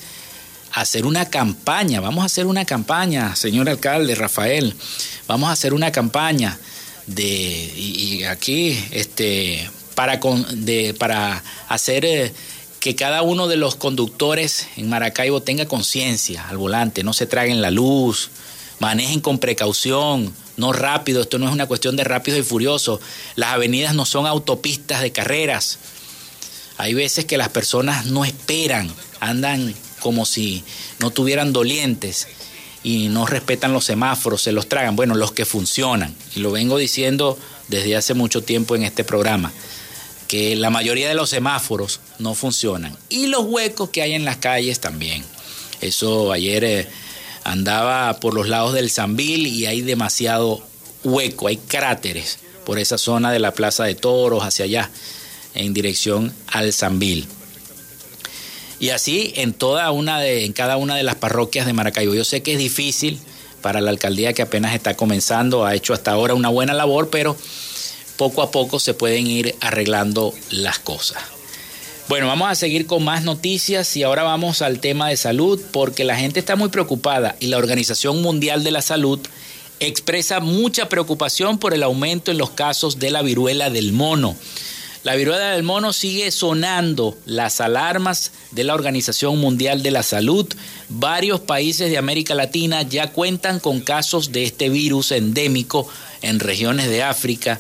a 0.74 0.82
hacer 0.82 1.06
una 1.06 1.30
campaña. 1.30 2.02
Vamos 2.02 2.24
a 2.24 2.26
hacer 2.26 2.46
una 2.46 2.66
campaña, 2.66 3.36
señor 3.36 3.70
alcalde 3.70 4.16
Rafael. 4.16 4.76
Vamos 5.28 5.50
a 5.50 5.54
hacer 5.54 5.74
una 5.74 5.92
campaña 5.92 6.60
de 7.06 7.26
y, 7.26 8.24
aquí 8.24 8.78
este 8.92 9.70
para 9.96 10.20
de, 10.52 10.94
para 10.94 11.44
hacer 11.70 12.06
eh, 12.06 12.34
que 12.80 12.96
cada 12.96 13.22
uno 13.22 13.48
de 13.48 13.58
los 13.58 13.76
conductores 13.76 14.68
en 14.78 14.90
Maracaibo 14.90 15.42
tenga 15.42 15.66
conciencia 15.66 16.48
al 16.48 16.58
volante, 16.58 17.04
no 17.04 17.14
se 17.14 17.26
traguen 17.26 17.62
la 17.62 17.72
luz, 17.72 18.30
manejen 18.80 19.22
con 19.22 19.40
precaución, 19.40 20.34
no 20.58 20.74
rápido, 20.74 21.22
esto 21.22 21.38
no 21.38 21.48
es 21.48 21.54
una 21.54 21.68
cuestión 21.68 21.96
de 21.96 22.04
rápido 22.04 22.38
y 22.38 22.44
furioso. 22.44 23.00
Las 23.36 23.54
avenidas 23.54 23.94
no 23.94 24.06
son 24.06 24.26
autopistas 24.26 25.02
de 25.02 25.12
carreras. 25.12 25.78
Hay 26.78 26.94
veces 26.94 27.26
que 27.26 27.38
las 27.38 27.50
personas 27.50 28.08
no 28.08 28.26
esperan, 28.26 28.92
andan 29.20 29.74
como 30.00 30.26
si 30.26 30.64
no 31.00 31.12
tuvieran 31.12 31.54
dolientes 31.54 32.28
y 32.84 33.10
no 33.10 33.26
respetan 33.26 33.74
los 33.74 33.86
semáforos, 33.86 34.42
se 34.42 34.52
los 34.52 34.68
tragan. 34.68 34.96
Bueno, 34.96 35.16
los 35.16 35.32
que 35.32 35.46
funcionan, 35.46 36.16
y 36.36 36.40
lo 36.40 36.52
vengo 36.52 36.78
diciendo 36.78 37.38
desde 37.68 37.96
hace 37.96 38.14
mucho 38.14 38.44
tiempo 38.44 38.76
en 38.76 38.84
este 38.84 39.04
programa, 39.04 39.52
que 40.28 40.56
la 40.56 40.70
mayoría 40.70 41.08
de 41.08 41.16
los 41.16 41.30
semáforos 41.30 42.00
no 42.18 42.34
funcionan. 42.34 42.98
Y 43.10 43.28
los 43.28 43.46
huecos 43.46 43.90
que 43.90 44.02
hay 44.02 44.14
en 44.14 44.26
las 44.26 44.38
calles 44.38 44.80
también. 44.80 45.24
Eso 45.82 46.32
ayer... 46.32 46.64
Eh, 46.64 46.88
andaba 47.48 48.20
por 48.20 48.34
los 48.34 48.50
lados 48.50 48.74
del 48.74 48.92
Zambil 48.92 49.48
y 49.48 49.66
hay 49.66 49.82
demasiado 49.82 50.62
hueco, 51.04 51.48
hay 51.48 51.56
cráteres 51.56 52.40
por 52.66 52.78
esa 52.78 52.98
zona 52.98 53.32
de 53.32 53.40
la 53.40 53.54
Plaza 53.54 53.86
de 53.86 53.96
Toros 53.96 54.44
hacia 54.44 54.66
allá, 54.66 54.90
en 55.56 55.74
dirección 55.74 56.34
al 56.48 56.74
Zambil. 56.74 57.26
Y 58.80 58.90
así 58.90 59.32
en 59.38 59.54
toda 59.54 59.90
una 59.92 60.20
de, 60.20 60.44
en 60.44 60.52
cada 60.52 60.76
una 60.76 60.96
de 60.96 61.04
las 61.04 61.16
parroquias 61.16 61.66
de 61.66 61.74
Maracaibo. 61.74 62.14
Yo 62.14 62.26
sé 62.26 62.44
que 62.44 62.52
es 62.52 62.60
difícil 62.60 63.20
para 63.62 63.80
la 63.80 63.92
alcaldía 63.92 64.34
que 64.34 64.42
apenas 64.42 64.76
está 64.76 64.96
comenzando, 64.96 65.66
ha 65.66 65.74
hecho 65.74 65.94
hasta 65.94 66.12
ahora 66.12 66.34
una 66.34 66.50
buena 66.50 66.74
labor, 66.74 67.10
pero 67.10 67.38
poco 68.18 68.42
a 68.42 68.52
poco 68.52 68.80
se 68.80 68.94
pueden 68.94 69.26
ir 69.26 69.56
arreglando 69.62 70.34
las 70.50 70.80
cosas. 70.80 71.24
Bueno, 72.10 72.28
vamos 72.28 72.50
a 72.50 72.56
seguir 72.56 72.86
con 72.86 73.04
más 73.04 73.26
noticias 73.26 73.98
y 73.98 74.04
ahora 74.04 74.24
vamos 74.24 74.62
al 74.62 74.80
tema 74.80 75.10
de 75.10 75.18
salud 75.18 75.60
porque 75.74 76.06
la 76.06 76.16
gente 76.16 76.40
está 76.40 76.56
muy 76.56 76.70
preocupada 76.70 77.36
y 77.42 77.48
la 77.48 77.58
Organización 77.58 78.22
Mundial 78.22 78.64
de 78.64 78.72
la 78.72 78.82
Salud 78.82 79.20
expresa 79.82 80.40
mucha 80.40 80.88
preocupación 80.88 81.58
por 81.60 81.74
el 81.74 81.84
aumento 81.84 82.32
en 82.32 82.38
los 82.38 82.52
casos 82.52 82.98
de 83.00 83.12
la 83.12 83.24
viruela 83.24 83.70
del 83.70 83.92
mono. 83.92 84.38
La 85.04 85.16
viruela 85.16 85.52
del 85.52 85.64
mono 85.64 85.92
sigue 85.92 86.32
sonando 86.32 87.18
las 87.26 87.60
alarmas 87.60 88.32
de 88.52 88.64
la 88.64 88.74
Organización 88.74 89.38
Mundial 89.38 89.84
de 89.84 89.92
la 89.92 90.02
Salud. 90.02 90.48
Varios 90.88 91.42
países 91.42 91.90
de 91.90 91.98
América 91.98 92.36
Latina 92.36 92.84
ya 92.84 93.12
cuentan 93.12 93.60
con 93.60 93.82
casos 93.82 94.32
de 94.32 94.46
este 94.46 94.70
virus 94.70 95.12
endémico 95.12 95.90
en 96.22 96.40
regiones 96.40 96.88
de 96.88 97.04
África 97.04 97.60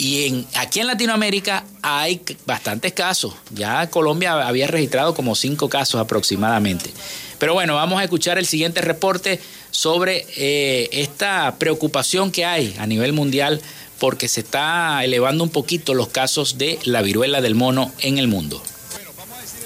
Y 0.00 0.46
aquí 0.54 0.80
en 0.80 0.86
Latinoamérica 0.86 1.62
hay 1.82 2.22
bastantes 2.46 2.94
casos. 2.94 3.34
Ya 3.50 3.90
Colombia 3.90 4.48
había 4.48 4.66
registrado 4.66 5.14
como 5.14 5.34
cinco 5.34 5.68
casos 5.68 6.00
aproximadamente. 6.00 6.90
Pero 7.38 7.52
bueno, 7.52 7.74
vamos 7.74 8.00
a 8.00 8.04
escuchar 8.04 8.38
el 8.38 8.46
siguiente 8.46 8.80
reporte 8.80 9.40
sobre 9.70 10.24
eh, 10.38 10.88
esta 10.92 11.54
preocupación 11.58 12.32
que 12.32 12.46
hay 12.46 12.74
a 12.78 12.86
nivel 12.86 13.12
mundial 13.12 13.60
porque 13.98 14.28
se 14.28 14.40
está 14.40 15.04
elevando 15.04 15.44
un 15.44 15.50
poquito 15.50 15.92
los 15.92 16.08
casos 16.08 16.56
de 16.56 16.78
la 16.84 17.02
viruela 17.02 17.42
del 17.42 17.54
mono 17.54 17.92
en 18.00 18.16
el 18.16 18.26
mundo. 18.26 18.62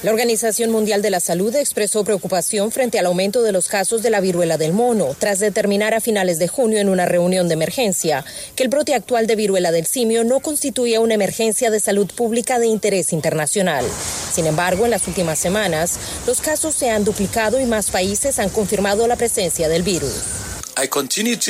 La 0.05 0.11
Organización 0.11 0.71
Mundial 0.71 1.01
de 1.01 1.09
la 1.09 1.19
Salud 1.19 1.57
expresó 1.57 2.05
preocupación 2.05 2.71
frente 2.71 2.99
al 2.99 3.07
aumento 3.07 3.41
de 3.41 3.53
los 3.53 3.69
casos 3.69 4.03
de 4.03 4.11
la 4.11 4.21
viruela 4.21 4.59
del 4.59 4.75
mono, 4.75 5.17
tras 5.19 5.39
determinar 5.39 5.95
a 5.95 6.03
finales 6.03 6.39
de 6.39 6.47
junio 6.47 6.79
en 6.79 6.91
una 6.91 7.07
reunión 7.07 7.49
de 7.49 7.55
emergencia 7.55 8.23
que 8.55 8.65
el 8.65 8.69
brote 8.69 8.95
actual 8.95 9.27
de 9.27 9.35
viruela 9.35 9.73
del 9.73 9.87
simio 9.87 10.23
no 10.23 10.41
constituía 10.41 11.01
una 11.01 11.15
emergencia 11.15 11.71
de 11.71 11.81
salud 11.81 12.07
pública 12.15 12.59
de 12.59 12.67
interés 12.67 13.15
internacional. 13.15 13.87
Sin 14.31 14.47
embargo, 14.47 14.85
en 14.85 14.91
las 14.91 15.09
últimas 15.09 15.39
semanas, 15.39 15.99
los 16.27 16.43
casos 16.43 16.75
se 16.75 16.91
han 16.91 17.07
duplicado 17.07 17.59
y 17.59 17.65
más 17.65 17.91
países 17.91 18.39
han 18.39 18.51
confirmado 18.51 19.09
la 19.09 19.17
presencia 19.17 19.71
del 19.71 19.85
virus. 19.85 20.44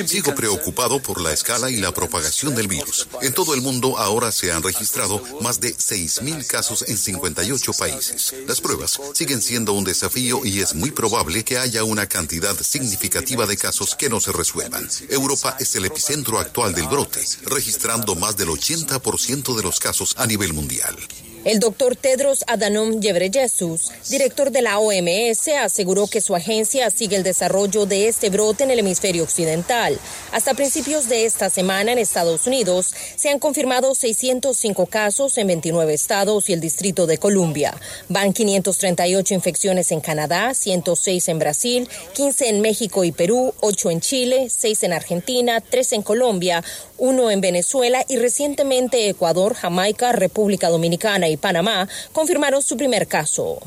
Sigo 0.06 0.34
preocupado 0.34 1.00
por 1.00 1.20
la 1.20 1.32
escala 1.32 1.70
y 1.70 1.76
la 1.76 1.92
propagación 1.92 2.54
del 2.54 2.68
virus. 2.68 3.08
En 3.22 3.32
todo 3.32 3.54
el 3.54 3.62
mundo 3.62 3.98
ahora 3.98 4.30
se 4.30 4.52
han 4.52 4.62
registrado 4.62 5.22
más 5.40 5.60
de 5.60 5.74
6.000 5.74 6.46
casos 6.46 6.84
en 6.88 6.98
58 6.98 7.72
países. 7.72 8.34
Las 8.46 8.60
pruebas 8.60 9.00
siguen 9.14 9.40
siendo 9.40 9.72
un 9.72 9.84
desafío 9.84 10.44
y 10.44 10.60
es 10.60 10.74
muy 10.74 10.90
probable 10.90 11.44
que 11.44 11.58
haya 11.58 11.84
una 11.84 12.06
cantidad 12.06 12.56
significativa 12.60 13.46
de 13.46 13.56
casos 13.56 13.94
que 13.94 14.08
no 14.08 14.20
se 14.20 14.32
resuelvan. 14.32 14.88
Europa 15.08 15.56
es 15.58 15.74
el 15.74 15.86
epicentro 15.86 16.38
actual 16.38 16.74
del 16.74 16.88
brote, 16.88 17.20
registrando 17.44 18.14
más 18.14 18.36
del 18.36 18.48
80% 18.48 19.56
de 19.56 19.62
los 19.62 19.80
casos 19.80 20.14
a 20.18 20.26
nivel 20.26 20.52
mundial. 20.52 20.96
El 21.44 21.60
doctor 21.60 21.94
Tedros 21.94 22.42
Adhanom 22.46 23.00
Ghebreyesus, 23.00 23.92
director 24.08 24.50
de 24.50 24.62
la 24.62 24.78
OMS, 24.78 25.48
aseguró 25.62 26.06
que 26.06 26.22
su 26.22 26.34
agencia 26.34 26.88
sigue 26.88 27.16
el 27.16 27.22
desarrollo 27.22 27.84
de 27.84 28.08
este 28.08 28.30
brote 28.30 28.64
en 28.64 28.70
el 28.70 28.78
hemisferio 28.78 29.22
occidental. 29.24 29.98
Hasta 30.32 30.54
principios 30.54 31.06
de 31.10 31.26
esta 31.26 31.50
semana 31.50 31.92
en 31.92 31.98
Estados 31.98 32.46
Unidos 32.46 32.94
se 33.16 33.28
han 33.28 33.38
confirmado 33.38 33.94
605 33.94 34.86
casos 34.86 35.36
en 35.36 35.48
29 35.48 35.92
estados 35.92 36.48
y 36.48 36.54
el 36.54 36.62
Distrito 36.62 37.06
de 37.06 37.18
Columbia. 37.18 37.74
Van 38.08 38.32
538 38.32 39.34
infecciones 39.34 39.92
en 39.92 40.00
Canadá, 40.00 40.54
106 40.54 41.28
en 41.28 41.38
Brasil, 41.38 41.88
15 42.14 42.48
en 42.48 42.62
México 42.62 43.04
y 43.04 43.12
Perú, 43.12 43.52
8 43.60 43.90
en 43.90 44.00
Chile, 44.00 44.48
6 44.48 44.84
en 44.84 44.94
Argentina, 44.94 45.60
3 45.60 45.92
en 45.92 46.02
Colombia, 46.02 46.64
1 46.98 47.30
en 47.30 47.40
Venezuela 47.40 48.04
y 48.08 48.16
recientemente 48.16 49.08
Ecuador, 49.08 49.54
Jamaica, 49.54 50.12
República 50.12 50.68
Dominicana 50.68 51.28
y 51.28 51.36
Panamá 51.36 51.88
confirmaron 52.12 52.62
su 52.62 52.76
primer 52.76 53.06
caso. 53.06 53.60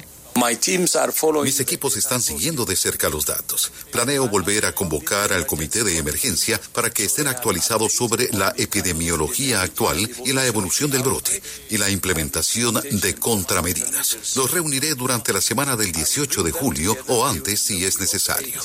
Mis 1.43 1.59
equipos 1.59 1.97
están 1.97 2.21
siguiendo 2.21 2.63
de 2.65 2.75
cerca 2.75 3.09
los 3.09 3.25
datos. 3.25 3.71
Planeo 3.91 4.30
volver 4.30 4.67
a 4.67 4.75
convocar 4.75 5.34
al 5.34 5.47
comité 5.47 5.84
de 5.84 5.97
emergencia 5.97 6.61
para 6.73 6.91
que 6.91 7.05
estén 7.05 7.28
actualizados 7.28 7.93
sobre 7.93 8.30
la 8.34 8.53
epidemiología 8.55 9.63
actual 9.63 9.97
y 10.25 10.34
la 10.34 10.45
evolución 10.45 10.91
del 10.91 11.01
brote 11.01 11.41
y 11.71 11.78
la 11.78 11.89
implementación 11.89 12.75
de 12.75 13.15
contramedidas. 13.15 14.36
Los 14.36 14.51
reuniré 14.51 14.93
durante 14.93 15.34
la 15.34 15.41
semana 15.41 15.75
del 15.75 15.91
18 15.91 16.43
de 16.43 16.51
julio 16.51 16.95
o 17.07 17.25
antes 17.25 17.59
si 17.59 17.84
es 17.84 17.99
necesario. 17.99 18.61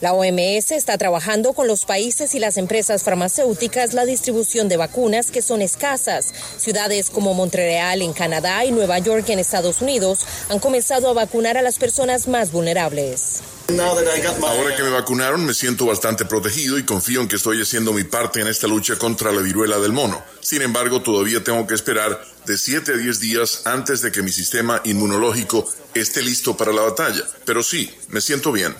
La 0.00 0.14
OMS 0.14 0.70
está 0.70 0.96
trabajando 0.96 1.52
con 1.52 1.66
los 1.66 1.84
países 1.84 2.34
y 2.34 2.38
las 2.38 2.56
empresas 2.56 3.02
farmacéuticas 3.02 3.92
la 3.92 4.06
distribución 4.06 4.66
de 4.70 4.78
vacunas 4.78 5.30
que 5.30 5.42
son 5.42 5.60
escasas. 5.60 6.32
Ciudades 6.56 7.10
como 7.10 7.34
Montreal 7.34 8.00
en 8.00 8.14
Canadá 8.14 8.64
y 8.64 8.72
Nueva 8.72 8.98
York 8.98 9.28
en 9.28 9.38
Estados 9.38 9.82
Unidos 9.82 10.26
han 10.48 10.58
comenzado 10.58 11.10
a 11.10 11.12
vacunar 11.12 11.58
a 11.58 11.62
las 11.62 11.78
personas 11.78 12.28
más 12.28 12.50
vulnerables. 12.50 13.42
Ahora 13.78 14.74
que 14.74 14.82
me 14.82 14.90
vacunaron 14.90 15.44
me 15.44 15.52
siento 15.52 15.84
bastante 15.84 16.24
protegido 16.24 16.78
y 16.78 16.84
confío 16.84 17.20
en 17.20 17.28
que 17.28 17.36
estoy 17.36 17.60
haciendo 17.60 17.92
mi 17.92 18.04
parte 18.04 18.40
en 18.40 18.48
esta 18.48 18.66
lucha 18.66 18.96
contra 18.96 19.32
la 19.32 19.42
viruela 19.42 19.78
del 19.78 19.92
mono. 19.92 20.24
Sin 20.40 20.62
embargo, 20.62 21.02
todavía 21.02 21.44
tengo 21.44 21.66
que 21.66 21.74
esperar 21.74 22.24
de 22.46 22.56
7 22.56 22.94
a 22.94 22.96
10 22.96 23.20
días 23.20 23.62
antes 23.66 24.00
de 24.00 24.10
que 24.10 24.22
mi 24.22 24.32
sistema 24.32 24.80
inmunológico 24.84 25.68
esté 25.92 26.22
listo 26.22 26.56
para 26.56 26.72
la 26.72 26.82
batalla. 26.82 27.22
Pero 27.44 27.62
sí, 27.62 27.94
me 28.08 28.22
siento 28.22 28.50
bien. 28.50 28.74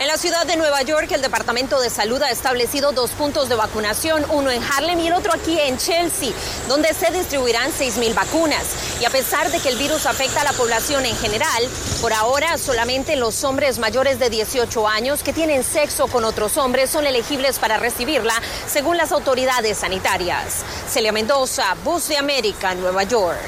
En 0.00 0.06
la 0.06 0.16
ciudad 0.16 0.46
de 0.46 0.56
Nueva 0.56 0.82
York, 0.82 1.10
el 1.10 1.22
Departamento 1.22 1.80
de 1.80 1.90
Salud 1.90 2.22
ha 2.22 2.30
establecido 2.30 2.92
dos 2.92 3.10
puntos 3.10 3.48
de 3.48 3.56
vacunación, 3.56 4.24
uno 4.30 4.48
en 4.48 4.62
Harlem 4.62 5.00
y 5.00 5.08
el 5.08 5.12
otro 5.12 5.32
aquí 5.32 5.58
en 5.58 5.76
Chelsea, 5.76 6.30
donde 6.68 6.94
se 6.94 7.10
distribuirán 7.10 7.72
6.000 7.72 8.14
vacunas. 8.14 8.64
Y 9.00 9.06
a 9.06 9.10
pesar 9.10 9.50
de 9.50 9.58
que 9.58 9.70
el 9.70 9.76
virus 9.76 10.06
afecta 10.06 10.42
a 10.42 10.44
la 10.44 10.52
población 10.52 11.04
en 11.04 11.16
general, 11.16 11.68
por 12.00 12.12
ahora 12.12 12.58
solamente 12.58 13.16
los 13.16 13.42
hombres 13.42 13.80
mayores 13.80 14.20
de 14.20 14.30
18 14.30 14.86
años 14.86 15.24
que 15.24 15.32
tienen 15.32 15.64
sexo 15.64 16.06
con 16.06 16.24
otros 16.24 16.56
hombres 16.58 16.90
son 16.90 17.04
elegibles 17.04 17.58
para 17.58 17.76
recibirla, 17.76 18.40
según 18.68 18.98
las 18.98 19.10
autoridades 19.10 19.78
sanitarias. 19.78 20.64
Celia 20.88 21.10
Mendoza, 21.10 21.74
Voz 21.82 22.06
de 22.06 22.18
América, 22.18 22.72
Nueva 22.76 23.02
York. 23.02 23.40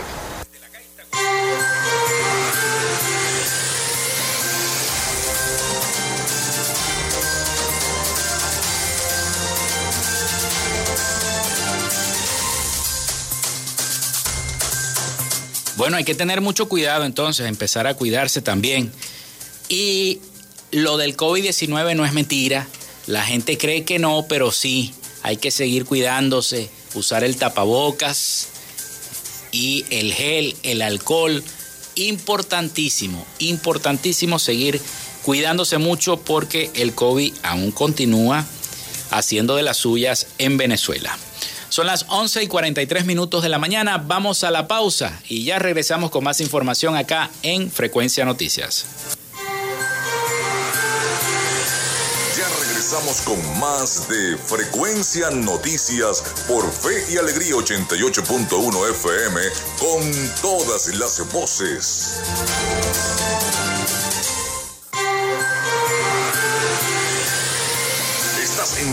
Bueno, 15.81 15.97
hay 15.97 16.05
que 16.05 16.15
tener 16.15 16.43
mucho 16.43 16.69
cuidado 16.69 17.07
entonces, 17.07 17.47
empezar 17.47 17.87
a 17.87 17.95
cuidarse 17.95 18.43
también. 18.43 18.93
Y 19.71 20.19
lo 20.73 20.99
del 20.99 21.17
COVID-19 21.17 21.97
no 21.97 22.05
es 22.05 22.13
mentira. 22.13 22.69
La 23.07 23.25
gente 23.25 23.57
cree 23.57 23.85
que 23.85 23.99
no, 23.99 24.27
pero 24.29 24.53
sí, 24.53 24.93
hay 25.23 25.39
que 25.39 25.51
seguir 25.51 25.87
cuidándose, 25.87 26.69
usar 26.93 27.25
el 27.25 27.37
tapabocas 27.37 28.49
y 29.53 29.87
el 29.89 30.13
gel, 30.13 30.55
el 30.65 30.83
alcohol. 30.83 31.43
Importantísimo, 31.95 33.27
importantísimo 33.39 34.39
seguir 34.39 34.83
cuidándose 35.23 35.79
mucho 35.79 36.19
porque 36.19 36.71
el 36.75 36.95
COVID 36.95 37.33
aún 37.43 37.73
continúa 37.73 38.45
haciendo 39.11 39.57
de 39.57 39.63
las 39.63 39.79
suyas 39.79 40.27
en 40.37 40.59
Venezuela. 40.59 41.17
Son 41.71 41.87
las 41.87 42.05
11 42.09 42.43
y 42.43 42.47
43 42.49 43.07
minutos 43.07 43.45
de 43.45 43.49
la 43.49 43.61
mañana. 43.61 43.97
Vamos 43.99 44.43
a 44.43 44.51
la 44.51 44.67
pausa 44.67 45.21
y 45.29 45.45
ya 45.45 45.61
regresamos 45.61 46.11
con 46.11 46.25
más 46.25 46.41
información 46.41 46.97
acá 46.97 47.31
en 47.43 47.71
Frecuencia 47.71 48.25
Noticias. 48.25 48.87
Ya 52.37 52.49
regresamos 52.59 53.21
con 53.21 53.61
más 53.61 54.09
de 54.09 54.37
Frecuencia 54.37 55.31
Noticias 55.31 56.25
por 56.49 56.69
Fe 56.73 57.05
y 57.13 57.19
Alegría 57.19 57.55
88.1 57.55 58.91
FM 58.91 59.41
con 59.79 60.33
todas 60.43 60.89
las 60.97 61.33
voces. 61.33 62.21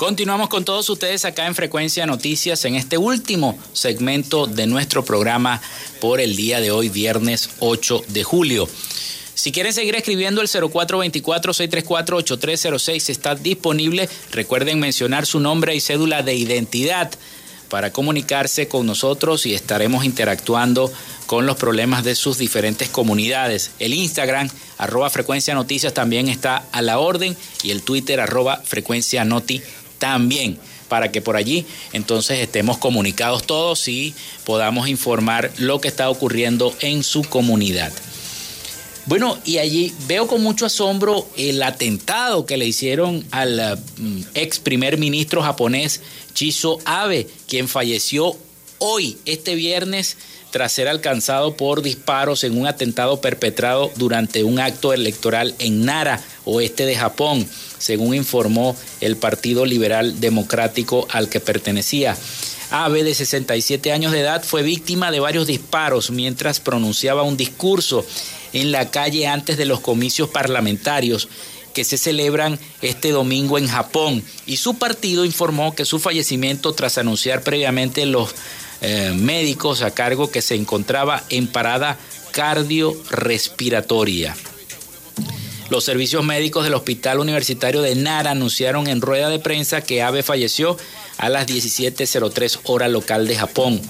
Continuamos 0.00 0.48
con 0.48 0.64
todos 0.64 0.88
ustedes 0.88 1.26
acá 1.26 1.46
en 1.46 1.54
Frecuencia 1.54 2.06
Noticias 2.06 2.64
en 2.64 2.74
este 2.74 2.96
último 2.96 3.58
segmento 3.74 4.46
de 4.46 4.66
nuestro 4.66 5.04
programa 5.04 5.60
por 6.00 6.22
el 6.22 6.36
día 6.36 6.58
de 6.58 6.70
hoy, 6.70 6.88
viernes 6.88 7.50
8 7.58 8.04
de 8.08 8.24
julio. 8.24 8.66
Si 9.34 9.52
quieren 9.52 9.74
seguir 9.74 9.94
escribiendo 9.96 10.40
el 10.40 10.48
0424-634-8306 10.48 13.10
está 13.10 13.34
disponible. 13.34 14.08
Recuerden 14.32 14.80
mencionar 14.80 15.26
su 15.26 15.38
nombre 15.38 15.74
y 15.74 15.82
cédula 15.82 16.22
de 16.22 16.34
identidad 16.34 17.10
para 17.68 17.92
comunicarse 17.92 18.68
con 18.68 18.86
nosotros 18.86 19.44
y 19.44 19.52
estaremos 19.54 20.06
interactuando 20.06 20.90
con 21.26 21.44
los 21.46 21.56
problemas 21.56 22.04
de 22.04 22.14
sus 22.14 22.38
diferentes 22.38 22.88
comunidades. 22.88 23.72
El 23.78 23.92
Instagram, 23.94 24.48
arroba 24.78 25.10
frecuencia 25.10 25.54
noticias, 25.54 25.94
también 25.94 26.28
está 26.28 26.64
a 26.72 26.82
la 26.82 26.98
orden 26.98 27.36
y 27.62 27.70
el 27.70 27.82
Twitter, 27.82 28.18
arroba 28.18 28.60
frecuencia 28.64 29.24
noti 29.24 29.62
también 30.00 30.58
para 30.88 31.12
que 31.12 31.22
por 31.22 31.36
allí 31.36 31.64
entonces 31.92 32.40
estemos 32.40 32.76
comunicados 32.76 33.44
todos 33.44 33.86
y 33.86 34.12
podamos 34.44 34.88
informar 34.88 35.52
lo 35.58 35.80
que 35.80 35.86
está 35.86 36.10
ocurriendo 36.10 36.74
en 36.80 37.04
su 37.04 37.22
comunidad. 37.22 37.92
Bueno, 39.06 39.38
y 39.44 39.58
allí 39.58 39.94
veo 40.06 40.26
con 40.26 40.42
mucho 40.42 40.66
asombro 40.66 41.26
el 41.36 41.62
atentado 41.62 42.44
que 42.44 42.56
le 42.56 42.66
hicieron 42.66 43.24
al 43.30 43.78
mm, 43.96 44.20
ex 44.34 44.58
primer 44.58 44.98
ministro 44.98 45.42
japonés 45.42 46.02
Chizo 46.34 46.78
Abe, 46.84 47.26
quien 47.48 47.66
falleció 47.66 48.36
hoy, 48.78 49.16
este 49.24 49.54
viernes, 49.54 50.16
tras 50.50 50.72
ser 50.72 50.88
alcanzado 50.88 51.56
por 51.56 51.82
disparos 51.82 52.44
en 52.44 52.58
un 52.58 52.66
atentado 52.66 53.20
perpetrado 53.20 53.90
durante 53.96 54.44
un 54.44 54.58
acto 54.58 54.92
electoral 54.92 55.54
en 55.58 55.84
Nara, 55.84 56.22
oeste 56.44 56.86
de 56.86 56.96
Japón 56.96 57.48
según 57.80 58.14
informó 58.14 58.76
el 59.00 59.16
Partido 59.16 59.66
Liberal 59.66 60.20
Democrático 60.20 61.08
al 61.10 61.28
que 61.28 61.40
pertenecía. 61.40 62.16
Abe, 62.70 63.02
de 63.02 63.16
67 63.16 63.90
años 63.90 64.12
de 64.12 64.20
edad, 64.20 64.44
fue 64.44 64.62
víctima 64.62 65.10
de 65.10 65.18
varios 65.18 65.48
disparos 65.48 66.12
mientras 66.12 66.60
pronunciaba 66.60 67.24
un 67.24 67.36
discurso 67.36 68.06
en 68.52 68.70
la 68.70 68.90
calle 68.90 69.26
antes 69.26 69.56
de 69.56 69.64
los 69.64 69.80
comicios 69.80 70.28
parlamentarios 70.28 71.28
que 71.74 71.84
se 71.84 71.98
celebran 71.98 72.60
este 72.82 73.10
domingo 73.10 73.58
en 73.58 73.66
Japón. 73.66 74.22
Y 74.46 74.58
su 74.58 74.74
partido 74.74 75.24
informó 75.24 75.74
que 75.74 75.84
su 75.84 75.98
fallecimiento 75.98 76.72
tras 76.72 76.98
anunciar 76.98 77.42
previamente 77.42 78.06
los 78.06 78.32
eh, 78.82 79.12
médicos 79.16 79.82
a 79.82 79.90
cargo 79.92 80.30
que 80.30 80.42
se 80.42 80.54
encontraba 80.54 81.24
en 81.28 81.48
parada 81.48 81.98
cardiorrespiratoria. 82.32 84.36
Los 85.70 85.84
servicios 85.84 86.24
médicos 86.24 86.64
del 86.64 86.74
Hospital 86.74 87.20
Universitario 87.20 87.80
de 87.80 87.94
Nara 87.94 88.32
anunciaron 88.32 88.88
en 88.88 89.00
rueda 89.00 89.28
de 89.28 89.38
prensa 89.38 89.82
que 89.82 90.02
Abe 90.02 90.24
falleció 90.24 90.76
a 91.16 91.28
las 91.28 91.46
17.03 91.46 92.58
hora 92.64 92.88
local 92.88 93.28
de 93.28 93.36
Japón, 93.36 93.80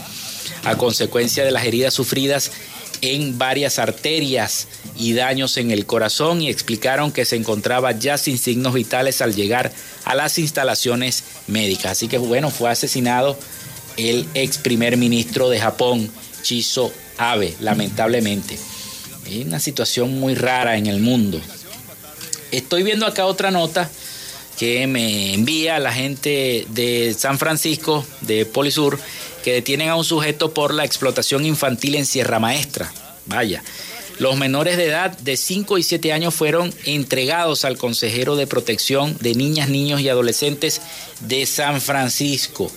a 0.64 0.76
consecuencia 0.76 1.43
de 1.43 1.53
las 1.53 1.64
heridas 1.64 1.95
sufridas 1.95 2.53
en 3.01 3.39
varias 3.39 3.78
arterias 3.78 4.68
y 4.95 5.14
daños 5.14 5.57
en 5.57 5.70
el 5.70 5.87
corazón 5.87 6.43
y 6.43 6.51
explicaron 6.51 7.12
que 7.12 7.24
se 7.24 7.37
encontraba 7.37 7.93
ya 7.93 8.18
sin 8.18 8.37
signos 8.37 8.74
vitales 8.74 9.22
al 9.22 9.35
llegar 9.35 9.72
a 10.05 10.14
las 10.14 10.39
instalaciones 10.39 11.24
médicas. 11.47 11.93
Así 11.93 12.09
que 12.09 12.18
bueno, 12.18 12.51
fue 12.51 12.68
asesinado 12.68 13.39
el 13.97 14.26
ex 14.35 14.59
primer 14.59 14.99
ministro 14.99 15.49
de 15.49 15.61
Japón, 15.61 16.11
Chizo 16.43 16.93
Abe, 17.16 17.55
lamentablemente. 17.61 18.59
Es 19.26 19.47
una 19.47 19.61
situación 19.61 20.20
muy 20.20 20.35
rara 20.35 20.76
en 20.76 20.87
el 20.87 21.01
mundo. 21.01 21.41
Estoy 22.53 22.82
viendo 22.82 23.07
acá 23.07 23.26
otra 23.26 23.51
nota 23.51 23.90
que 24.59 24.86
me 24.86 25.34
envía 25.34 25.78
la 25.78 25.92
gente 25.92 26.66
de 26.70 27.14
San 27.16 27.38
Francisco, 27.38 28.05
de 28.20 28.44
Polisur, 28.44 28.98
que 29.42 29.55
detienen 29.55 29.88
a 29.88 29.96
un 29.96 30.05
sujeto 30.05 30.53
por 30.53 30.74
la 30.74 30.84
explotación 30.84 31.46
infantil 31.46 31.94
en 31.94 32.05
Sierra 32.05 32.38
Maestra. 32.38 32.92
Vaya. 33.26 33.62
Los 34.18 34.36
menores 34.36 34.76
de 34.76 34.84
edad 34.84 35.16
de 35.16 35.38
5 35.38 35.78
y 35.78 35.82
7 35.82 36.12
años 36.12 36.34
fueron 36.34 36.74
entregados 36.84 37.64
al 37.64 37.78
consejero 37.78 38.36
de 38.36 38.46
protección 38.46 39.16
de 39.20 39.34
niñas, 39.34 39.70
niños 39.70 40.03
y 40.03 40.11
adolescentes 40.11 40.82
de 41.20 41.46
San 41.46 41.80
Francisco. 41.80 42.70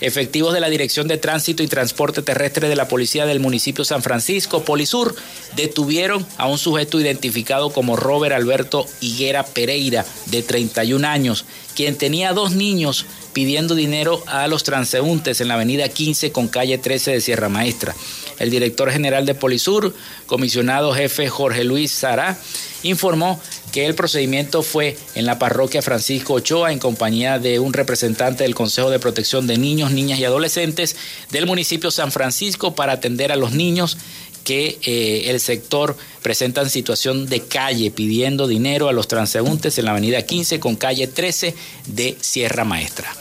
Efectivos 0.00 0.54
de 0.54 0.60
la 0.60 0.70
Dirección 0.70 1.08
de 1.08 1.18
Tránsito 1.18 1.62
y 1.62 1.68
Transporte 1.68 2.22
Terrestre 2.22 2.68
de 2.68 2.76
la 2.76 2.88
Policía 2.88 3.26
del 3.26 3.40
municipio 3.40 3.84
San 3.84 4.02
Francisco, 4.02 4.64
Polisur, 4.64 5.14
detuvieron 5.56 6.26
a 6.38 6.46
un 6.46 6.58
sujeto 6.58 6.98
identificado 7.00 7.70
como 7.70 7.96
Robert 7.96 8.34
Alberto 8.34 8.86
Higuera 9.00 9.44
Pereira, 9.44 10.06
de 10.26 10.42
31 10.42 11.06
años, 11.06 11.44
quien 11.74 11.96
tenía 11.96 12.32
dos 12.32 12.52
niños 12.52 13.04
pidiendo 13.32 13.74
dinero 13.74 14.22
a 14.26 14.48
los 14.48 14.64
transeúntes 14.64 15.40
en 15.40 15.48
la 15.48 15.54
avenida 15.54 15.88
15 15.88 16.32
con 16.32 16.48
calle 16.48 16.78
13 16.78 17.12
de 17.12 17.20
Sierra 17.20 17.48
Maestra. 17.48 17.94
El 18.40 18.50
director 18.50 18.90
general 18.90 19.26
de 19.26 19.34
Polisur, 19.34 19.94
comisionado 20.26 20.92
jefe 20.92 21.28
Jorge 21.28 21.62
Luis 21.62 21.92
Sara, 21.92 22.36
informó 22.82 23.40
que 23.70 23.86
el 23.86 23.94
procedimiento 23.94 24.62
fue 24.62 24.96
en 25.14 25.26
la 25.26 25.38
parroquia 25.38 25.82
Francisco 25.82 26.34
Ochoa 26.34 26.72
en 26.72 26.78
compañía 26.78 27.38
de 27.38 27.60
un 27.60 27.72
representante 27.72 28.42
del 28.42 28.54
Consejo 28.54 28.90
de 28.90 28.98
Protección 28.98 29.46
de 29.46 29.58
Niños, 29.58 29.92
Niñas 29.92 30.18
y 30.18 30.24
Adolescentes 30.24 30.96
del 31.30 31.46
municipio 31.46 31.90
San 31.90 32.10
Francisco 32.10 32.74
para 32.74 32.94
atender 32.94 33.30
a 33.30 33.36
los 33.36 33.52
niños 33.52 33.98
que 34.44 34.78
eh, 34.82 35.24
el 35.26 35.38
sector 35.38 35.96
presenta 36.22 36.62
en 36.62 36.70
situación 36.70 37.28
de 37.28 37.42
calle 37.42 37.90
pidiendo 37.90 38.48
dinero 38.48 38.88
a 38.88 38.92
los 38.92 39.06
transeúntes 39.06 39.78
en 39.78 39.84
la 39.84 39.90
avenida 39.92 40.22
15 40.22 40.60
con 40.60 40.76
calle 40.76 41.06
13 41.06 41.54
de 41.86 42.16
Sierra 42.20 42.64
Maestra. 42.64 43.12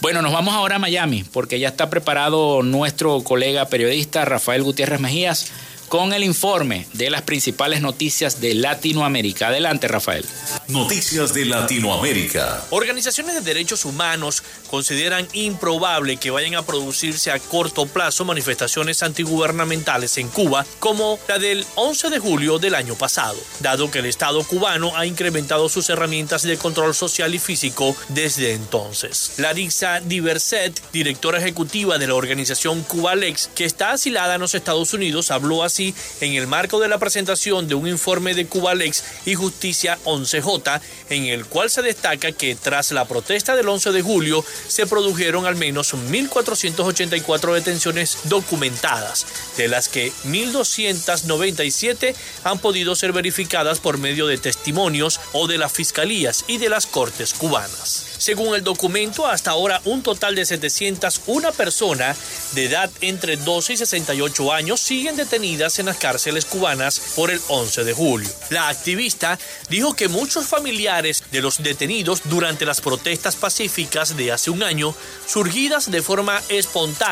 Bueno, 0.00 0.22
nos 0.22 0.32
vamos 0.32 0.54
ahora 0.54 0.76
a 0.76 0.78
Miami 0.78 1.24
porque 1.24 1.58
ya 1.58 1.68
está 1.68 1.90
preparado 1.90 2.62
nuestro 2.62 3.20
colega 3.24 3.64
periodista 3.66 4.24
Rafael 4.24 4.62
Gutiérrez 4.62 5.00
Mejías 5.00 5.50
con 5.88 6.12
el 6.12 6.24
informe 6.24 6.86
de 6.92 7.10
las 7.10 7.22
principales 7.22 7.80
noticias 7.80 8.40
de 8.40 8.54
Latinoamérica. 8.54 9.48
Adelante, 9.48 9.88
Rafael. 9.88 10.24
Noticias 10.68 11.32
de 11.32 11.46
Latinoamérica. 11.46 12.64
Organizaciones 12.70 13.34
de 13.34 13.40
derechos 13.40 13.84
humanos 13.84 14.42
consideran 14.70 15.26
improbable 15.32 16.18
que 16.18 16.30
vayan 16.30 16.54
a 16.54 16.62
producirse 16.62 17.30
a 17.30 17.38
corto 17.38 17.86
plazo 17.86 18.24
manifestaciones 18.24 19.02
antigubernamentales 19.02 20.18
en 20.18 20.28
Cuba 20.28 20.66
como 20.78 21.18
la 21.26 21.38
del 21.38 21.64
11 21.76 22.10
de 22.10 22.18
julio 22.18 22.58
del 22.58 22.74
año 22.74 22.94
pasado, 22.94 23.38
dado 23.60 23.90
que 23.90 24.00
el 24.00 24.06
Estado 24.06 24.42
cubano 24.44 24.96
ha 24.96 25.06
incrementado 25.06 25.68
sus 25.68 25.88
herramientas 25.88 26.42
de 26.42 26.58
control 26.58 26.94
social 26.94 27.34
y 27.34 27.38
físico 27.38 27.96
desde 28.08 28.52
entonces. 28.52 29.32
Larissa 29.38 30.00
Diverset, 30.00 30.80
directora 30.92 31.38
ejecutiva 31.38 31.98
de 31.98 32.06
la 32.06 32.14
organización 32.14 32.82
Cubalex, 32.82 33.50
que 33.54 33.64
está 33.64 33.92
asilada 33.92 34.34
en 34.34 34.40
los 34.40 34.54
Estados 34.54 34.92
Unidos, 34.92 35.30
habló 35.30 35.64
en 35.78 36.34
el 36.34 36.46
marco 36.46 36.80
de 36.80 36.88
la 36.88 36.98
presentación 36.98 37.68
de 37.68 37.74
un 37.74 37.86
informe 37.86 38.34
de 38.34 38.46
Cubalex 38.46 39.04
y 39.26 39.34
Justicia 39.34 39.98
11J, 40.04 40.80
en 41.10 41.26
el 41.26 41.46
cual 41.46 41.70
se 41.70 41.82
destaca 41.82 42.32
que 42.32 42.56
tras 42.56 42.90
la 42.92 43.04
protesta 43.04 43.54
del 43.54 43.68
11 43.68 43.92
de 43.92 44.02
julio 44.02 44.44
se 44.66 44.86
produjeron 44.86 45.46
al 45.46 45.56
menos 45.56 45.94
1.484 45.94 47.54
detenciones 47.54 48.18
documentadas, 48.24 49.26
de 49.56 49.68
las 49.68 49.88
que 49.88 50.12
1.297 50.24 52.14
han 52.44 52.58
podido 52.58 52.96
ser 52.96 53.12
verificadas 53.12 53.78
por 53.78 53.98
medio 53.98 54.26
de 54.26 54.38
testimonios 54.38 55.20
o 55.32 55.46
de 55.46 55.58
las 55.58 55.72
fiscalías 55.72 56.44
y 56.48 56.58
de 56.58 56.68
las 56.68 56.86
cortes 56.86 57.34
cubanas. 57.34 58.07
Según 58.18 58.54
el 58.54 58.64
documento, 58.64 59.26
hasta 59.26 59.52
ahora 59.52 59.80
un 59.84 60.02
total 60.02 60.34
de 60.34 60.44
701 60.44 61.52
personas 61.52 62.18
de 62.54 62.66
edad 62.66 62.90
entre 63.00 63.36
12 63.36 63.72
y 63.72 63.76
68 63.76 64.52
años 64.52 64.80
siguen 64.80 65.16
detenidas 65.16 65.78
en 65.78 65.86
las 65.86 65.96
cárceles 65.96 66.44
cubanas 66.44 67.00
por 67.16 67.30
el 67.30 67.40
11 67.48 67.84
de 67.84 67.92
julio. 67.94 68.28
La 68.50 68.68
activista 68.68 69.38
dijo 69.70 69.94
que 69.94 70.08
muchos 70.08 70.46
familiares 70.46 71.24
de 71.30 71.42
los 71.42 71.62
detenidos 71.62 72.22
durante 72.24 72.66
las 72.66 72.80
protestas 72.80 73.36
pacíficas 73.36 74.16
de 74.16 74.32
hace 74.32 74.50
un 74.50 74.62
año, 74.62 74.94
surgidas 75.26 75.90
de 75.90 76.02
forma 76.02 76.42
espontánea 76.48 77.08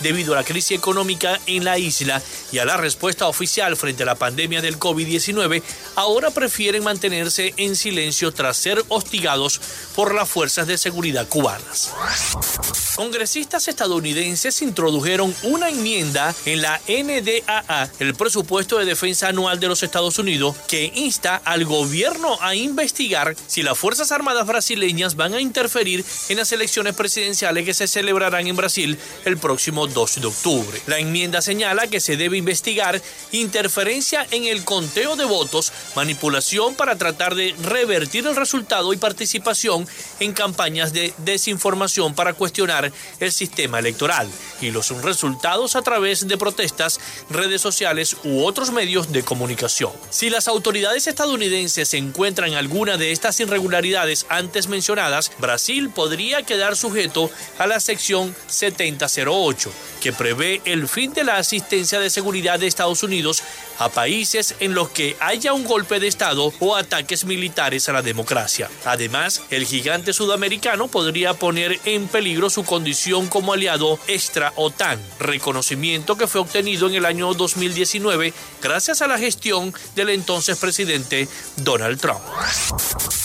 debido 0.00 0.32
a 0.32 0.36
la 0.36 0.44
crisis 0.44 0.78
económica 0.78 1.40
en 1.46 1.64
la 1.64 1.78
isla 1.78 2.22
y 2.52 2.58
a 2.58 2.64
la 2.64 2.76
respuesta 2.76 3.26
oficial 3.26 3.76
frente 3.76 4.02
a 4.02 4.06
la 4.06 4.14
pandemia 4.14 4.62
del 4.62 4.78
COVID-19, 4.78 5.62
ahora 5.96 6.30
prefieren 6.30 6.84
mantenerse 6.84 7.54
en 7.56 7.76
silencio 7.76 8.32
tras 8.32 8.56
ser 8.56 8.82
hostigados 8.88 9.60
por 9.94 10.14
la 10.14 10.26
fuerzas 10.30 10.66
de 10.66 10.78
seguridad 10.78 11.28
cubanas. 11.28 11.90
Congresistas 12.96 13.66
estadounidenses 13.68 14.62
introdujeron 14.62 15.34
una 15.42 15.70
enmienda 15.70 16.34
en 16.44 16.62
la 16.62 16.80
NDAA, 16.86 17.88
el 17.98 18.14
presupuesto 18.14 18.78
de 18.78 18.84
defensa 18.84 19.28
anual 19.28 19.58
de 19.58 19.68
los 19.68 19.82
Estados 19.82 20.18
Unidos, 20.18 20.56
que 20.68 20.92
insta 20.94 21.40
al 21.44 21.64
gobierno 21.64 22.38
a 22.40 22.54
investigar 22.54 23.34
si 23.46 23.62
las 23.62 23.78
Fuerzas 23.78 24.12
Armadas 24.12 24.46
brasileñas 24.46 25.16
van 25.16 25.34
a 25.34 25.40
interferir 25.40 26.04
en 26.28 26.36
las 26.36 26.52
elecciones 26.52 26.94
presidenciales 26.94 27.64
que 27.64 27.74
se 27.74 27.86
celebrarán 27.86 28.46
en 28.46 28.56
Brasil 28.56 28.98
el 29.24 29.38
próximo 29.38 29.86
2 29.86 30.20
de 30.20 30.26
octubre. 30.26 30.80
La 30.86 30.98
enmienda 30.98 31.42
señala 31.42 31.86
que 31.86 32.00
se 32.00 32.16
debe 32.16 32.36
investigar 32.36 33.00
interferencia 33.32 34.26
en 34.30 34.44
el 34.44 34.64
conteo 34.64 35.16
de 35.16 35.24
votos, 35.24 35.72
manipulación 35.96 36.74
para 36.74 36.96
tratar 36.96 37.34
de 37.34 37.54
revertir 37.62 38.26
el 38.26 38.36
resultado 38.36 38.92
y 38.92 38.96
participación 38.96 39.88
en 40.20 40.32
campañas 40.32 40.92
de 40.92 41.12
desinformación 41.18 42.14
para 42.14 42.34
cuestionar 42.34 42.92
el 43.18 43.32
sistema 43.32 43.78
electoral 43.78 44.28
y 44.60 44.70
los 44.70 44.90
resultados 45.02 45.76
a 45.76 45.82
través 45.82 46.28
de 46.28 46.38
protestas, 46.38 47.00
redes 47.30 47.60
sociales 47.60 48.16
u 48.24 48.44
otros 48.44 48.70
medios 48.70 49.12
de 49.12 49.22
comunicación. 49.22 49.92
Si 50.10 50.30
las 50.30 50.48
autoridades 50.48 51.06
estadounidenses 51.06 51.94
encuentran 51.94 52.54
alguna 52.54 52.96
de 52.96 53.12
estas 53.12 53.40
irregularidades 53.40 54.26
antes 54.28 54.68
mencionadas, 54.68 55.32
Brasil 55.38 55.90
podría 55.90 56.42
quedar 56.42 56.76
sujeto 56.76 57.30
a 57.58 57.66
la 57.66 57.80
sección 57.80 58.34
7008, 58.46 59.72
que 60.00 60.12
prevé 60.12 60.60
el 60.64 60.88
fin 60.88 61.12
de 61.12 61.24
la 61.24 61.36
asistencia 61.36 62.00
de 62.00 62.10
seguridad 62.10 62.60
de 62.60 62.66
Estados 62.66 63.02
Unidos 63.02 63.42
a 63.80 63.88
países 63.88 64.54
en 64.60 64.74
los 64.74 64.90
que 64.90 65.16
haya 65.18 65.52
un 65.52 65.64
golpe 65.64 65.98
de 65.98 66.06
Estado 66.06 66.52
o 66.60 66.76
ataques 66.76 67.24
militares 67.24 67.88
a 67.88 67.92
la 67.92 68.02
democracia. 68.02 68.70
Además, 68.84 69.42
el 69.50 69.66
gigante 69.66 70.12
sudamericano 70.12 70.86
podría 70.88 71.34
poner 71.34 71.80
en 71.84 72.06
peligro 72.06 72.50
su 72.50 72.64
condición 72.64 73.26
como 73.26 73.54
aliado 73.54 73.98
extra 74.06 74.52
OTAN, 74.56 75.00
reconocimiento 75.18 76.16
que 76.16 76.26
fue 76.26 76.42
obtenido 76.42 76.88
en 76.88 76.94
el 76.94 77.06
año 77.06 77.34
2019 77.34 78.32
gracias 78.62 79.02
a 79.02 79.08
la 79.08 79.18
gestión 79.18 79.74
del 79.96 80.10
entonces 80.10 80.58
presidente 80.58 81.26
Donald 81.56 81.98
Trump. 82.00 82.20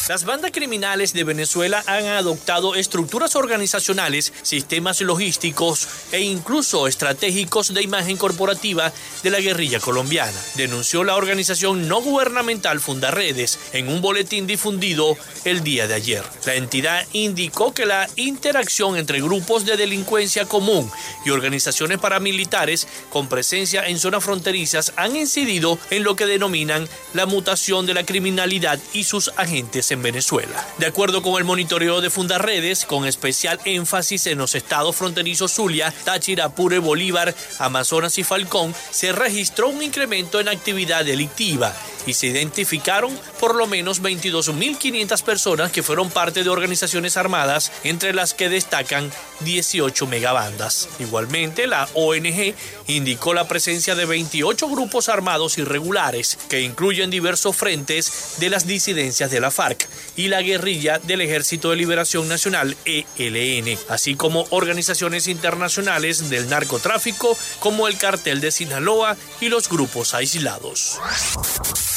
Las 0.08 0.24
bandas 0.24 0.52
criminales 0.52 1.14
de 1.14 1.24
Venezuela 1.24 1.84
han 1.88 2.06
adoptado 2.06 2.76
estructuras 2.76 3.36
organizacionales, 3.36 4.32
sistemas 4.44 5.02
logísticos 5.02 5.88
e 6.12 6.22
incluso 6.22 6.88
estratégicos 6.88 7.74
de 7.74 7.82
imagen 7.82 8.16
corporativa 8.16 8.94
de 9.24 9.30
la 9.32 9.40
guerrilla 9.40 9.80
colombiana, 9.80 10.40
denunció 10.56 11.04
la 11.04 11.16
organización 11.16 11.88
no 11.88 12.02
gubernamental 12.02 12.80
Fundaredes 12.80 13.60
en 13.74 13.90
un 13.90 14.02
boletín 14.02 14.48
difundido 14.48 15.18
el 15.44 15.64
día 15.64 15.88
de 15.88 15.96
ayer. 15.96 16.24
La 16.46 16.56
entidad 16.56 17.06
indicó 17.14 17.74
que 17.74 17.86
la 17.86 18.08
interacción 18.16 18.98
entre 18.98 19.22
grupos 19.22 19.66
de 19.66 19.78
delincuencia 19.78 20.46
común 20.46 20.90
y 21.26 21.32
organizaciones 21.32 22.00
paramilitares 22.00 22.88
con 23.10 23.28
presencia 23.28 23.88
en 23.88 24.00
zonas 24.00 24.24
fronterizas 24.24 24.94
han 24.96 25.16
incidido 25.16 25.78
en 25.90 26.04
lo 26.04 26.16
que 26.16 26.26
denominan 26.26 26.88
la 27.14 27.26
mutación 27.26 27.86
de 27.86 27.94
la 27.94 28.06
criminalidad 28.06 28.80
y 28.94 29.04
sus 29.04 29.32
agentes 29.38 29.92
en 29.92 30.02
Venezuela. 30.02 30.66
De 30.78 30.86
acuerdo 30.86 31.22
con 31.22 31.36
el 31.38 31.44
monitoreo 31.44 32.02
de 32.02 32.10
Fundarredes, 32.10 32.86
con 32.86 33.06
especial 33.06 33.60
énfasis 33.66 34.28
en 34.28 34.38
los 34.38 34.56
estados 34.56 34.96
fronterizos 34.96 35.54
Zulia, 35.54 35.94
Táchira, 36.04 36.46
Apure, 36.46 36.80
Bolívar, 36.80 37.34
Amazonas 37.60 38.18
y 38.18 38.24
Falcón, 38.24 38.74
se 38.92 39.12
registró 39.12 39.70
un 39.70 39.82
incremento 39.82 40.35
en 40.40 40.50
actividad 40.50 41.06
delictiva 41.06 41.74
y 42.06 42.14
se 42.14 42.28
identificaron 42.28 43.18
por 43.40 43.56
lo 43.56 43.68
menos 43.68 44.02
22.500 44.02 45.24
personas 45.24 45.72
que 45.72 45.84
fueron 45.84 46.10
parte 46.10 46.44
de 46.44 46.50
organizaciones 46.50 47.18
armadas, 47.18 47.72
entre 47.84 48.14
las 48.14 48.34
que 48.34 48.50
destacan 48.50 49.12
18 49.42 50.08
megabandas. 50.08 50.90
Igualmente, 51.00 51.68
la 51.68 51.88
ONG 51.94 52.54
indicó 52.88 53.34
la 53.34 53.48
presencia 53.48 53.96
de 53.96 54.06
28 54.06 54.68
grupos 54.70 55.10
armados 55.10 55.58
irregulares, 55.58 56.38
que 56.50 56.62
incluyen 56.62 57.10
diversos 57.10 57.56
frentes 57.56 58.36
de 58.40 58.50
las 58.50 58.68
disidencias 58.68 59.32
de 59.32 59.40
la 59.40 59.52
FARC 59.52 59.88
y 60.16 60.28
la 60.28 60.42
guerrilla 60.42 61.00
del 61.00 61.22
Ejército 61.22 61.70
de 61.70 61.76
Liberación 61.76 62.28
Nacional, 62.28 62.78
ELN, 62.86 63.78
así 63.90 64.16
como 64.16 64.46
organizaciones 64.50 65.28
internacionales 65.28 66.30
del 66.30 66.50
narcotráfico 66.50 67.38
como 67.60 67.88
el 67.88 67.98
Cartel 67.98 68.42
de 68.42 68.52
Sinaloa 68.52 69.18
y 69.42 69.50
los 69.50 69.70
grupos 69.70 70.14
aislados. 70.14 71.00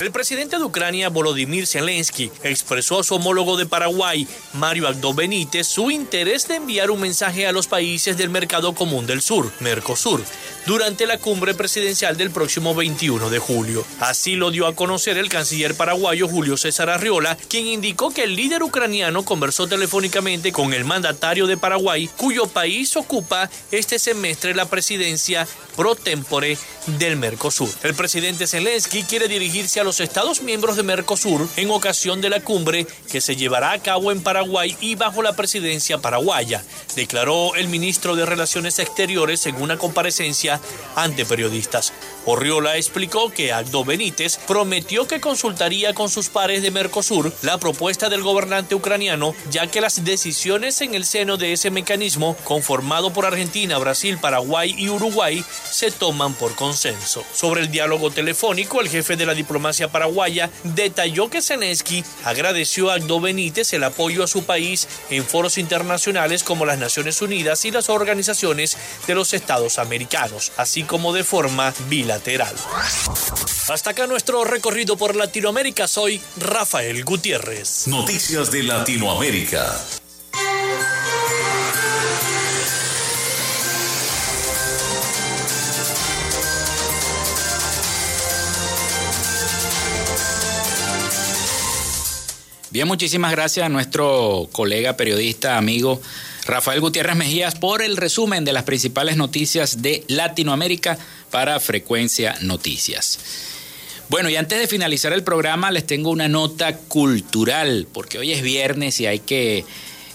El 0.01 0.13
presidente 0.13 0.59
de 0.59 0.65
Ucrania, 0.65 1.09
Volodymyr 1.09 1.67
Zelensky, 1.67 2.31
expresó 2.43 3.01
a 3.01 3.05
su 3.05 3.17
homólogo 3.17 3.57
de 3.57 3.67
Paraguay, 3.67 4.29
Mario 4.55 4.89
Agdo 4.89 5.13
Benítez, 5.13 5.67
su 5.67 5.91
interés 5.91 6.47
de 6.47 6.57
enviar 6.57 6.91
un 6.91 7.01
mensaje 7.01 7.28
a 7.29 7.53
los 7.53 7.67
países 7.67 8.17
del 8.17 8.31
Mercado 8.31 8.75
Común 8.75 9.07
del 9.07 9.21
Sur, 9.21 9.53
Mercosur, 9.61 10.25
durante 10.65 11.07
la 11.07 11.19
cumbre 11.19 11.53
presidencial 11.53 12.17
del 12.17 12.31
próximo 12.31 12.75
21 12.75 13.29
de 13.29 13.39
julio. 13.39 13.85
Así 14.01 14.35
lo 14.35 14.51
dio 14.51 14.67
a 14.67 14.75
conocer 14.75 15.19
el 15.19 15.29
canciller 15.29 15.75
paraguayo 15.75 16.27
Julio 16.27 16.57
César 16.57 16.89
Arriola, 16.89 17.37
quien 17.49 17.67
indicó 17.67 18.11
que 18.11 18.25
el 18.25 18.35
líder 18.35 18.63
ucraniano 18.63 19.27
conversó 19.27 19.67
telefónicamente 19.67 20.53
con 20.53 20.73
el 20.73 20.87
mandatario 20.87 21.47
de 21.47 21.59
Paraguay, 21.59 22.09
cuyo 22.17 22.47
país 22.47 22.97
ocupa 22.97 23.51
este 23.71 23.99
semestre 23.99 24.55
la 24.55 24.65
presidencia 24.65 25.47
pro 25.77 25.95
tempore 25.95 26.57
del 26.99 27.17
Mercosur. 27.17 27.69
El 27.83 27.95
presidente 27.95 28.47
Zelensky 28.47 29.03
quiere 29.03 29.29
dirigirse 29.29 29.81
a 29.81 29.85
los 29.85 30.01
Estados 30.01 30.43
miembros 30.43 30.77
de 30.77 30.83
Mercosur 30.83 31.47
en 31.57 31.71
ocasión 31.71 32.21
de 32.21 32.31
la 32.31 32.41
cumbre 32.41 32.87
que 33.13 33.21
se 33.21 33.37
llevará 33.37 33.73
a 33.73 33.79
cabo 33.79 34.11
en 34.11 34.23
Paraguay 34.23 34.77
y 34.81 34.95
bajo 34.97 35.23
la 35.23 35.37
presidencia 35.37 35.99
paraguaya, 35.99 36.65
declaró 36.97 37.18
el 37.57 37.67
ministro 37.67 38.15
de 38.15 38.25
Relaciones 38.25 38.79
Exteriores 38.79 39.45
en 39.47 39.61
una 39.61 39.77
comparecencia 39.77 40.61
ante 40.95 41.27
periodistas. 41.27 41.93
Orriola 42.31 42.77
explicó 42.77 43.31
que 43.31 43.55
Aldo 43.55 43.87
Benítez 43.87 44.37
prometió 44.47 45.09
que 45.09 45.19
consultaría 45.19 45.95
con 45.95 46.11
sus 46.11 46.29
pares 46.29 46.61
de 46.61 46.71
Mercosur 46.71 47.33
la 47.41 47.57
propuesta 47.57 48.11
del 48.11 48.21
gobernante 48.21 48.75
ucraniano, 48.75 49.35
ya 49.51 49.67
que 49.69 49.81
las 49.81 50.05
decisiones 50.05 50.83
en 50.83 50.95
el 50.95 51.07
seno 51.07 51.39
de 51.39 51.55
ese 51.55 51.71
mecanismo, 51.71 52.37
conformado 52.45 53.15
por 53.15 53.25
Argentina, 53.25 53.79
Brasil, 53.79 54.19
Paraguay 54.19 54.75
y 54.77 54.91
Uruguay, 54.91 55.43
se 55.71 55.91
toman 55.91 56.35
por 56.35 56.55
consenso. 56.55 57.25
Sobre 57.33 57.63
el 57.63 57.71
diálogo 57.71 58.11
telefónico, 58.11 58.83
el 58.83 58.91
jefe 58.91 59.17
de 59.17 59.25
la 59.25 59.33
diplomacia 59.33 59.89
paraguaya 59.89 60.51
detalló 60.65 61.31
que 61.31 61.41
Zelensky 61.41 62.05
agradeció 62.25 62.91
a 62.91 62.95
Aldo 62.95 63.21
Benítez 63.21 63.73
el 63.73 63.85
apoyo 63.85 64.23
a 64.23 64.29
su 64.29 64.45
país 64.45 64.87
en 65.09 65.25
foros 65.25 65.57
internacionales 65.57 66.43
como 66.43 66.67
las 66.67 66.79
Naciones 66.79 67.23
Unidas 67.23 67.65
y 67.65 67.71
las 67.71 67.89
organizaciones 67.89 68.77
de 69.07 69.15
los 69.15 69.33
Estados 69.33 69.79
americanos, 69.79 70.53
así 70.59 70.83
como 70.83 71.15
de 71.15 71.25
forma 71.25 71.73
bilateral. 71.89 72.18
Hasta 73.69 73.91
acá 73.91 74.07
nuestro 74.07 74.45
recorrido 74.45 74.97
por 74.97 75.15
Latinoamérica. 75.17 75.87
Soy 75.87 76.21
Rafael 76.39 77.05
Gutiérrez. 77.05 77.87
Noticias 77.87 78.51
de 78.51 78.63
Latinoamérica. 78.63 79.79
Bien, 92.71 92.87
muchísimas 92.87 93.33
gracias 93.33 93.65
a 93.67 93.69
nuestro 93.69 94.49
colega 94.53 94.97
periodista, 94.97 95.57
amigo 95.57 96.01
Rafael 96.49 96.81
Gutiérrez 96.81 97.15
Mejías 97.15 97.55
por 97.57 97.83
el 97.83 97.99
resumen 97.99 98.43
de 98.47 98.55
las 98.55 98.63
principales 98.63 99.19
noticias 99.19 99.83
de 99.83 100.03
Latinoamérica 100.09 100.99
para 101.31 101.61
Frecuencia 101.61 102.37
Noticias. 102.41 103.19
Bueno, 104.09 104.31
y 104.31 104.37
antes 104.37 104.59
de 104.59 104.67
finalizar 104.67 105.13
el 105.13 105.23
programa 105.23 105.71
les 105.71 105.87
tengo 105.87 106.11
una 106.11 106.29
nota 106.29 106.77
cultural, 106.77 107.87
porque 107.93 108.19
hoy 108.19 108.33
es 108.33 108.43
viernes 108.43 109.01
y 109.01 109.07
hay 109.07 109.19
que 109.19 109.65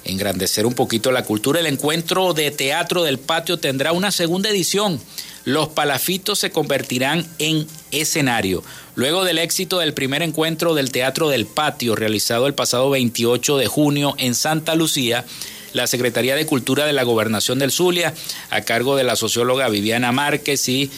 engrandecer 0.04 0.66
un 0.66 0.74
poquito 0.74 1.12
la 1.12 1.24
cultura. 1.24 1.60
El 1.60 1.68
encuentro 1.68 2.34
de 2.34 2.52
teatro 2.52 3.04
del 3.04 3.20
patio 3.20 3.58
tendrá 3.58 3.92
una 3.92 4.12
segunda 4.12 4.50
edición. 4.50 5.00
Los 5.46 5.70
palafitos 5.70 6.40
se 6.40 6.52
convertirán 6.52 7.28
en 7.38 7.68
escenario. 7.92 8.64
Luego 8.96 9.26
del 9.26 9.40
éxito 9.40 9.80
del 9.80 9.94
primer 9.94 10.22
encuentro 10.22 10.74
del 10.74 10.92
Teatro 10.92 11.30
del 11.30 11.46
Patio 11.46 11.96
realizado 11.96 12.48
el 12.48 12.54
pasado 12.54 12.90
28 12.92 13.58
de 13.58 13.68
junio 13.68 14.16
en 14.18 14.36
Santa 14.36 14.76
Lucía, 14.76 15.26
la 15.74 15.88
Secretaría 15.88 16.36
de 16.36 16.46
Cultura 16.46 16.86
de 16.86 16.94
la 16.94 17.04
Gobernación 17.04 17.60
del 17.60 17.72
Zulia, 17.72 18.14
a 18.50 18.62
cargo 18.62 18.96
de 18.96 19.04
la 19.04 19.16
socióloga 19.16 19.70
Viviana 19.70 20.12
Márquez 20.12 20.70
y 20.70 20.90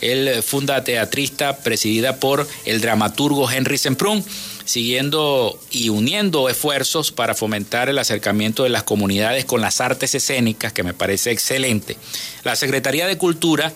el 0.00 0.42
fundateatrista 0.42 1.58
presidida 1.58 2.16
por 2.16 2.46
el 2.64 2.80
dramaturgo 2.80 3.50
Henry 3.50 3.78
Semprún, 3.78 4.24
siguiendo 4.64 5.58
y 5.70 5.88
uniendo 5.88 6.48
esfuerzos 6.48 7.10
para 7.10 7.34
fomentar 7.34 7.88
el 7.88 7.98
acercamiento 7.98 8.62
de 8.62 8.68
las 8.68 8.82
comunidades 8.82 9.44
con 9.44 9.60
las 9.60 9.80
artes 9.80 10.14
escénicas, 10.14 10.72
que 10.72 10.82
me 10.82 10.94
parece 10.94 11.30
excelente. 11.32 11.96
La 12.44 12.54
Secretaría 12.54 13.06
de 13.06 13.18
Cultura 13.18 13.72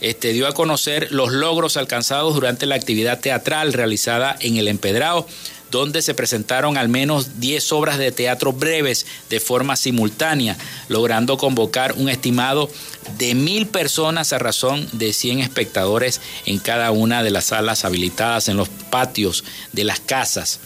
este, 0.00 0.32
dio 0.32 0.46
a 0.46 0.52
conocer 0.52 1.10
los 1.10 1.32
logros 1.32 1.76
alcanzados 1.76 2.34
durante 2.34 2.66
la 2.66 2.74
actividad 2.74 3.20
teatral 3.20 3.72
realizada 3.72 4.36
en 4.40 4.56
el 4.56 4.68
Empedrado 4.68 5.26
donde 5.70 6.02
se 6.02 6.14
presentaron 6.14 6.76
al 6.76 6.88
menos 6.88 7.40
10 7.40 7.72
obras 7.72 7.98
de 7.98 8.12
teatro 8.12 8.52
breves 8.52 9.06
de 9.28 9.40
forma 9.40 9.76
simultánea, 9.76 10.56
logrando 10.88 11.36
convocar 11.36 11.92
un 11.92 12.08
estimado 12.08 12.70
de 13.18 13.34
mil 13.34 13.66
personas 13.66 14.32
a 14.32 14.38
razón 14.38 14.88
de 14.92 15.12
100 15.12 15.40
espectadores 15.40 16.20
en 16.46 16.58
cada 16.58 16.90
una 16.90 17.22
de 17.22 17.30
las 17.30 17.46
salas 17.46 17.84
habilitadas 17.84 18.48
en 18.48 18.56
los 18.56 18.68
patios 18.68 19.44
de 19.72 19.84
las 19.84 20.00
casas. 20.00 20.60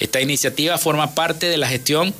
Esta 0.00 0.20
iniciativa 0.20 0.76
forma 0.78 1.14
parte 1.14 1.48
de 1.48 1.56
la 1.56 1.68
gestión 1.68 2.14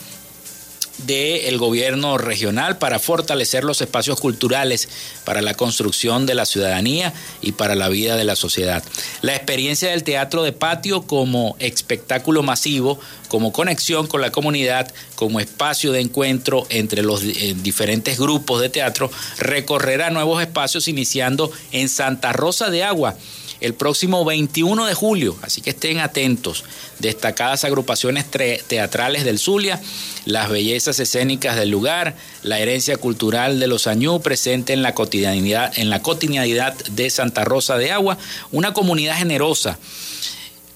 del 0.98 1.58
gobierno 1.58 2.18
regional 2.18 2.78
para 2.78 2.98
fortalecer 2.98 3.64
los 3.64 3.80
espacios 3.80 4.20
culturales 4.20 4.88
para 5.24 5.42
la 5.42 5.54
construcción 5.54 6.26
de 6.26 6.34
la 6.34 6.46
ciudadanía 6.46 7.12
y 7.40 7.52
para 7.52 7.74
la 7.74 7.88
vida 7.88 8.16
de 8.16 8.24
la 8.24 8.36
sociedad. 8.36 8.82
La 9.22 9.34
experiencia 9.34 9.90
del 9.90 10.04
teatro 10.04 10.42
de 10.42 10.52
patio 10.52 11.02
como 11.02 11.56
espectáculo 11.58 12.42
masivo, 12.42 12.98
como 13.28 13.52
conexión 13.52 14.06
con 14.06 14.20
la 14.20 14.30
comunidad, 14.30 14.92
como 15.16 15.40
espacio 15.40 15.92
de 15.92 16.00
encuentro 16.00 16.66
entre 16.70 17.02
los 17.02 17.22
eh, 17.22 17.54
diferentes 17.62 18.18
grupos 18.18 18.60
de 18.60 18.68
teatro, 18.68 19.10
recorrerá 19.38 20.10
nuevos 20.10 20.40
espacios 20.40 20.88
iniciando 20.88 21.50
en 21.72 21.88
Santa 21.88 22.32
Rosa 22.32 22.70
de 22.70 22.84
Agua 22.84 23.16
el 23.64 23.72
próximo 23.72 24.26
21 24.26 24.84
de 24.84 24.92
julio, 24.92 25.36
así 25.40 25.62
que 25.62 25.70
estén 25.70 25.98
atentos. 25.98 26.64
Destacadas 26.98 27.64
agrupaciones 27.64 28.26
teatrales 28.30 29.24
del 29.24 29.38
Zulia, 29.38 29.80
las 30.26 30.50
bellezas 30.50 31.00
escénicas 31.00 31.56
del 31.56 31.70
lugar, 31.70 32.14
la 32.42 32.58
herencia 32.60 32.98
cultural 32.98 33.58
de 33.58 33.66
los 33.66 33.86
Añú 33.86 34.20
presente 34.20 34.74
en 34.74 34.82
la 34.82 34.94
cotidianidad, 34.94 35.72
en 35.78 35.88
la 35.88 36.02
cotidianidad 36.02 36.74
de 36.74 37.08
Santa 37.08 37.44
Rosa 37.44 37.78
de 37.78 37.90
Agua, 37.90 38.18
una 38.52 38.74
comunidad 38.74 39.16
generosa 39.16 39.78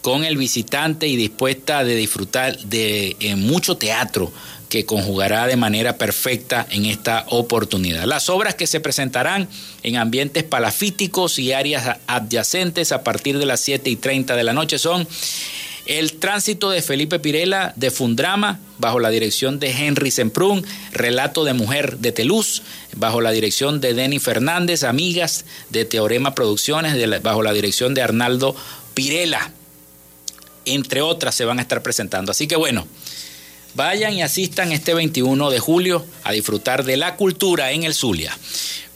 con 0.00 0.24
el 0.24 0.38
visitante 0.38 1.08
y 1.08 1.16
dispuesta 1.16 1.84
de 1.84 1.94
disfrutar 1.94 2.58
de 2.58 3.34
mucho 3.36 3.76
teatro 3.76 4.32
que 4.68 4.84
conjugará 4.84 5.46
de 5.46 5.56
manera 5.56 5.96
perfecta 5.96 6.66
en 6.70 6.84
esta 6.86 7.24
oportunidad. 7.28 8.04
Las 8.04 8.28
obras 8.28 8.54
que 8.54 8.66
se 8.66 8.80
presentarán 8.80 9.48
en 9.82 9.96
ambientes 9.96 10.44
palafíticos 10.44 11.38
y 11.38 11.52
áreas 11.52 11.98
adyacentes 12.06 12.92
a 12.92 13.02
partir 13.02 13.38
de 13.38 13.46
las 13.46 13.60
7 13.60 13.88
y 13.88 13.96
30 13.96 14.36
de 14.36 14.44
la 14.44 14.52
noche 14.52 14.78
son 14.78 15.08
el 15.88 16.18
tránsito 16.18 16.68
de 16.68 16.82
Felipe 16.82 17.18
Pirela 17.18 17.72
de 17.76 17.90
Fundrama, 17.90 18.60
bajo 18.76 19.00
la 19.00 19.08
dirección 19.08 19.58
de 19.58 19.70
Henry 19.70 20.10
Semprún, 20.10 20.64
Relato 20.92 21.44
de 21.44 21.54
Mujer 21.54 21.96
de 21.96 22.12
Teluz, 22.12 22.62
bajo 22.94 23.22
la 23.22 23.30
dirección 23.30 23.80
de 23.80 23.94
Denny 23.94 24.18
Fernández, 24.18 24.84
Amigas 24.84 25.46
de 25.70 25.86
Teorema 25.86 26.34
Producciones, 26.34 27.22
bajo 27.22 27.42
la 27.42 27.54
dirección 27.54 27.94
de 27.94 28.02
Arnaldo 28.02 28.54
Pirela, 28.92 29.50
entre 30.66 31.00
otras 31.00 31.34
se 31.34 31.46
van 31.46 31.58
a 31.58 31.62
estar 31.62 31.82
presentando. 31.82 32.32
Así 32.32 32.46
que 32.46 32.56
bueno, 32.56 32.86
Vayan 33.74 34.14
y 34.14 34.22
asistan 34.22 34.72
este 34.72 34.94
21 34.94 35.50
de 35.50 35.58
julio 35.60 36.04
a 36.24 36.32
disfrutar 36.32 36.84
de 36.84 36.96
la 36.96 37.16
cultura 37.16 37.70
en 37.72 37.84
el 37.84 37.94
Zulia. 37.94 38.36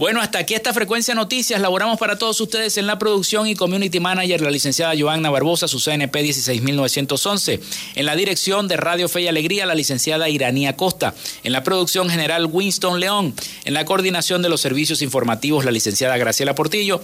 Bueno, 0.03 0.20
hasta 0.20 0.40
aquí 0.40 0.55
esta 0.55 0.74
frecuencia 0.74 1.14
noticias. 1.14 1.61
Laboramos 1.61 1.96
para 1.96 2.18
todos 2.18 2.40
ustedes 2.40 2.76
en 2.76 2.88
la 2.88 2.98
producción 2.98 3.46
y 3.46 3.55
community 3.55 4.00
manager, 4.00 4.40
la 4.40 4.50
licenciada 4.50 4.94
Joanna 4.98 5.30
Barbosa, 5.30 5.68
su 5.68 5.78
CNP 5.78 6.24
16911. 6.24 7.61
En 7.94 8.07
la 8.07 8.16
dirección 8.16 8.66
de 8.66 8.76
Radio 8.76 9.09
Fe 9.09 9.20
y 9.20 9.28
Alegría, 9.28 9.64
la 9.64 9.76
licenciada 9.76 10.28
Iranía 10.28 10.76
Costa. 10.76 11.14
En 11.44 11.53
la 11.53 11.62
producción 11.62 12.11
general, 12.11 12.48
Winston 12.50 12.98
León. 12.98 13.32
En 13.64 13.74
la 13.74 13.84
coordinación 13.84 14.42
de 14.42 14.48
los 14.48 14.61
servicios 14.61 15.03
informativos, 15.03 15.64
la 15.64 15.70
licenciada 15.70 16.16
Graciela 16.16 16.57
Portillo. 16.57 17.00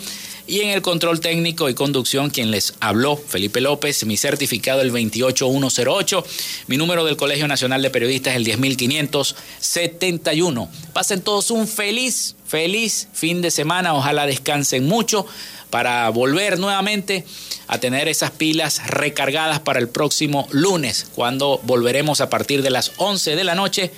Y 0.48 0.62
en 0.62 0.70
el 0.70 0.82
control 0.82 1.20
técnico 1.20 1.68
y 1.68 1.74
conducción, 1.74 2.30
quien 2.30 2.50
les 2.50 2.74
habló, 2.80 3.16
Felipe 3.16 3.60
López, 3.60 4.04
mi 4.06 4.16
certificado 4.16 4.80
el 4.80 4.90
28108, 4.90 6.26
mi 6.66 6.76
número 6.76 7.04
del 7.04 7.16
Colegio 7.16 7.46
Nacional 7.46 7.80
de 7.80 7.90
Periodistas 7.90 8.34
el 8.34 8.44
10571. 8.44 10.68
Pasen 10.92 11.20
todos 11.20 11.52
un 11.52 11.68
feliz, 11.68 12.34
feliz 12.48 13.08
fin 13.12 13.42
de 13.42 13.50
semana, 13.50 13.94
ojalá 13.94 14.26
descansen 14.26 14.86
mucho 14.86 15.26
para 15.70 16.08
volver 16.08 16.58
nuevamente 16.58 17.24
a 17.68 17.78
tener 17.78 18.08
esas 18.08 18.30
pilas 18.30 18.86
recargadas 18.86 19.60
para 19.60 19.78
el 19.78 19.88
próximo 19.88 20.48
lunes, 20.50 21.06
cuando 21.14 21.60
volveremos 21.64 22.20
a 22.20 22.30
partir 22.30 22.62
de 22.62 22.70
las 22.70 22.92
11 22.96 23.36
de 23.36 23.44
la 23.44 23.54
noche 23.54 23.92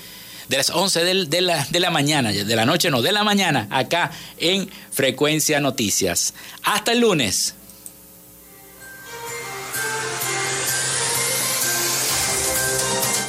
de 0.48 0.56
las 0.56 0.70
11 0.70 1.04
de, 1.04 1.40
la, 1.42 1.64
de 1.70 1.78
la 1.78 1.92
mañana, 1.92 2.32
de 2.32 2.56
la 2.56 2.66
noche 2.66 2.90
no, 2.90 3.02
de 3.02 3.12
la 3.12 3.22
mañana, 3.22 3.68
acá 3.70 4.10
en 4.36 4.68
Frecuencia 4.90 5.60
Noticias. 5.60 6.34
Hasta 6.64 6.90
el 6.90 6.98
lunes. 6.98 7.54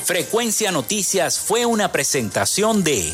Frecuencia 0.04 0.72
Noticias 0.72 1.38
fue 1.38 1.68
una 1.68 1.92
presentación 1.92 2.84
de... 2.84 3.14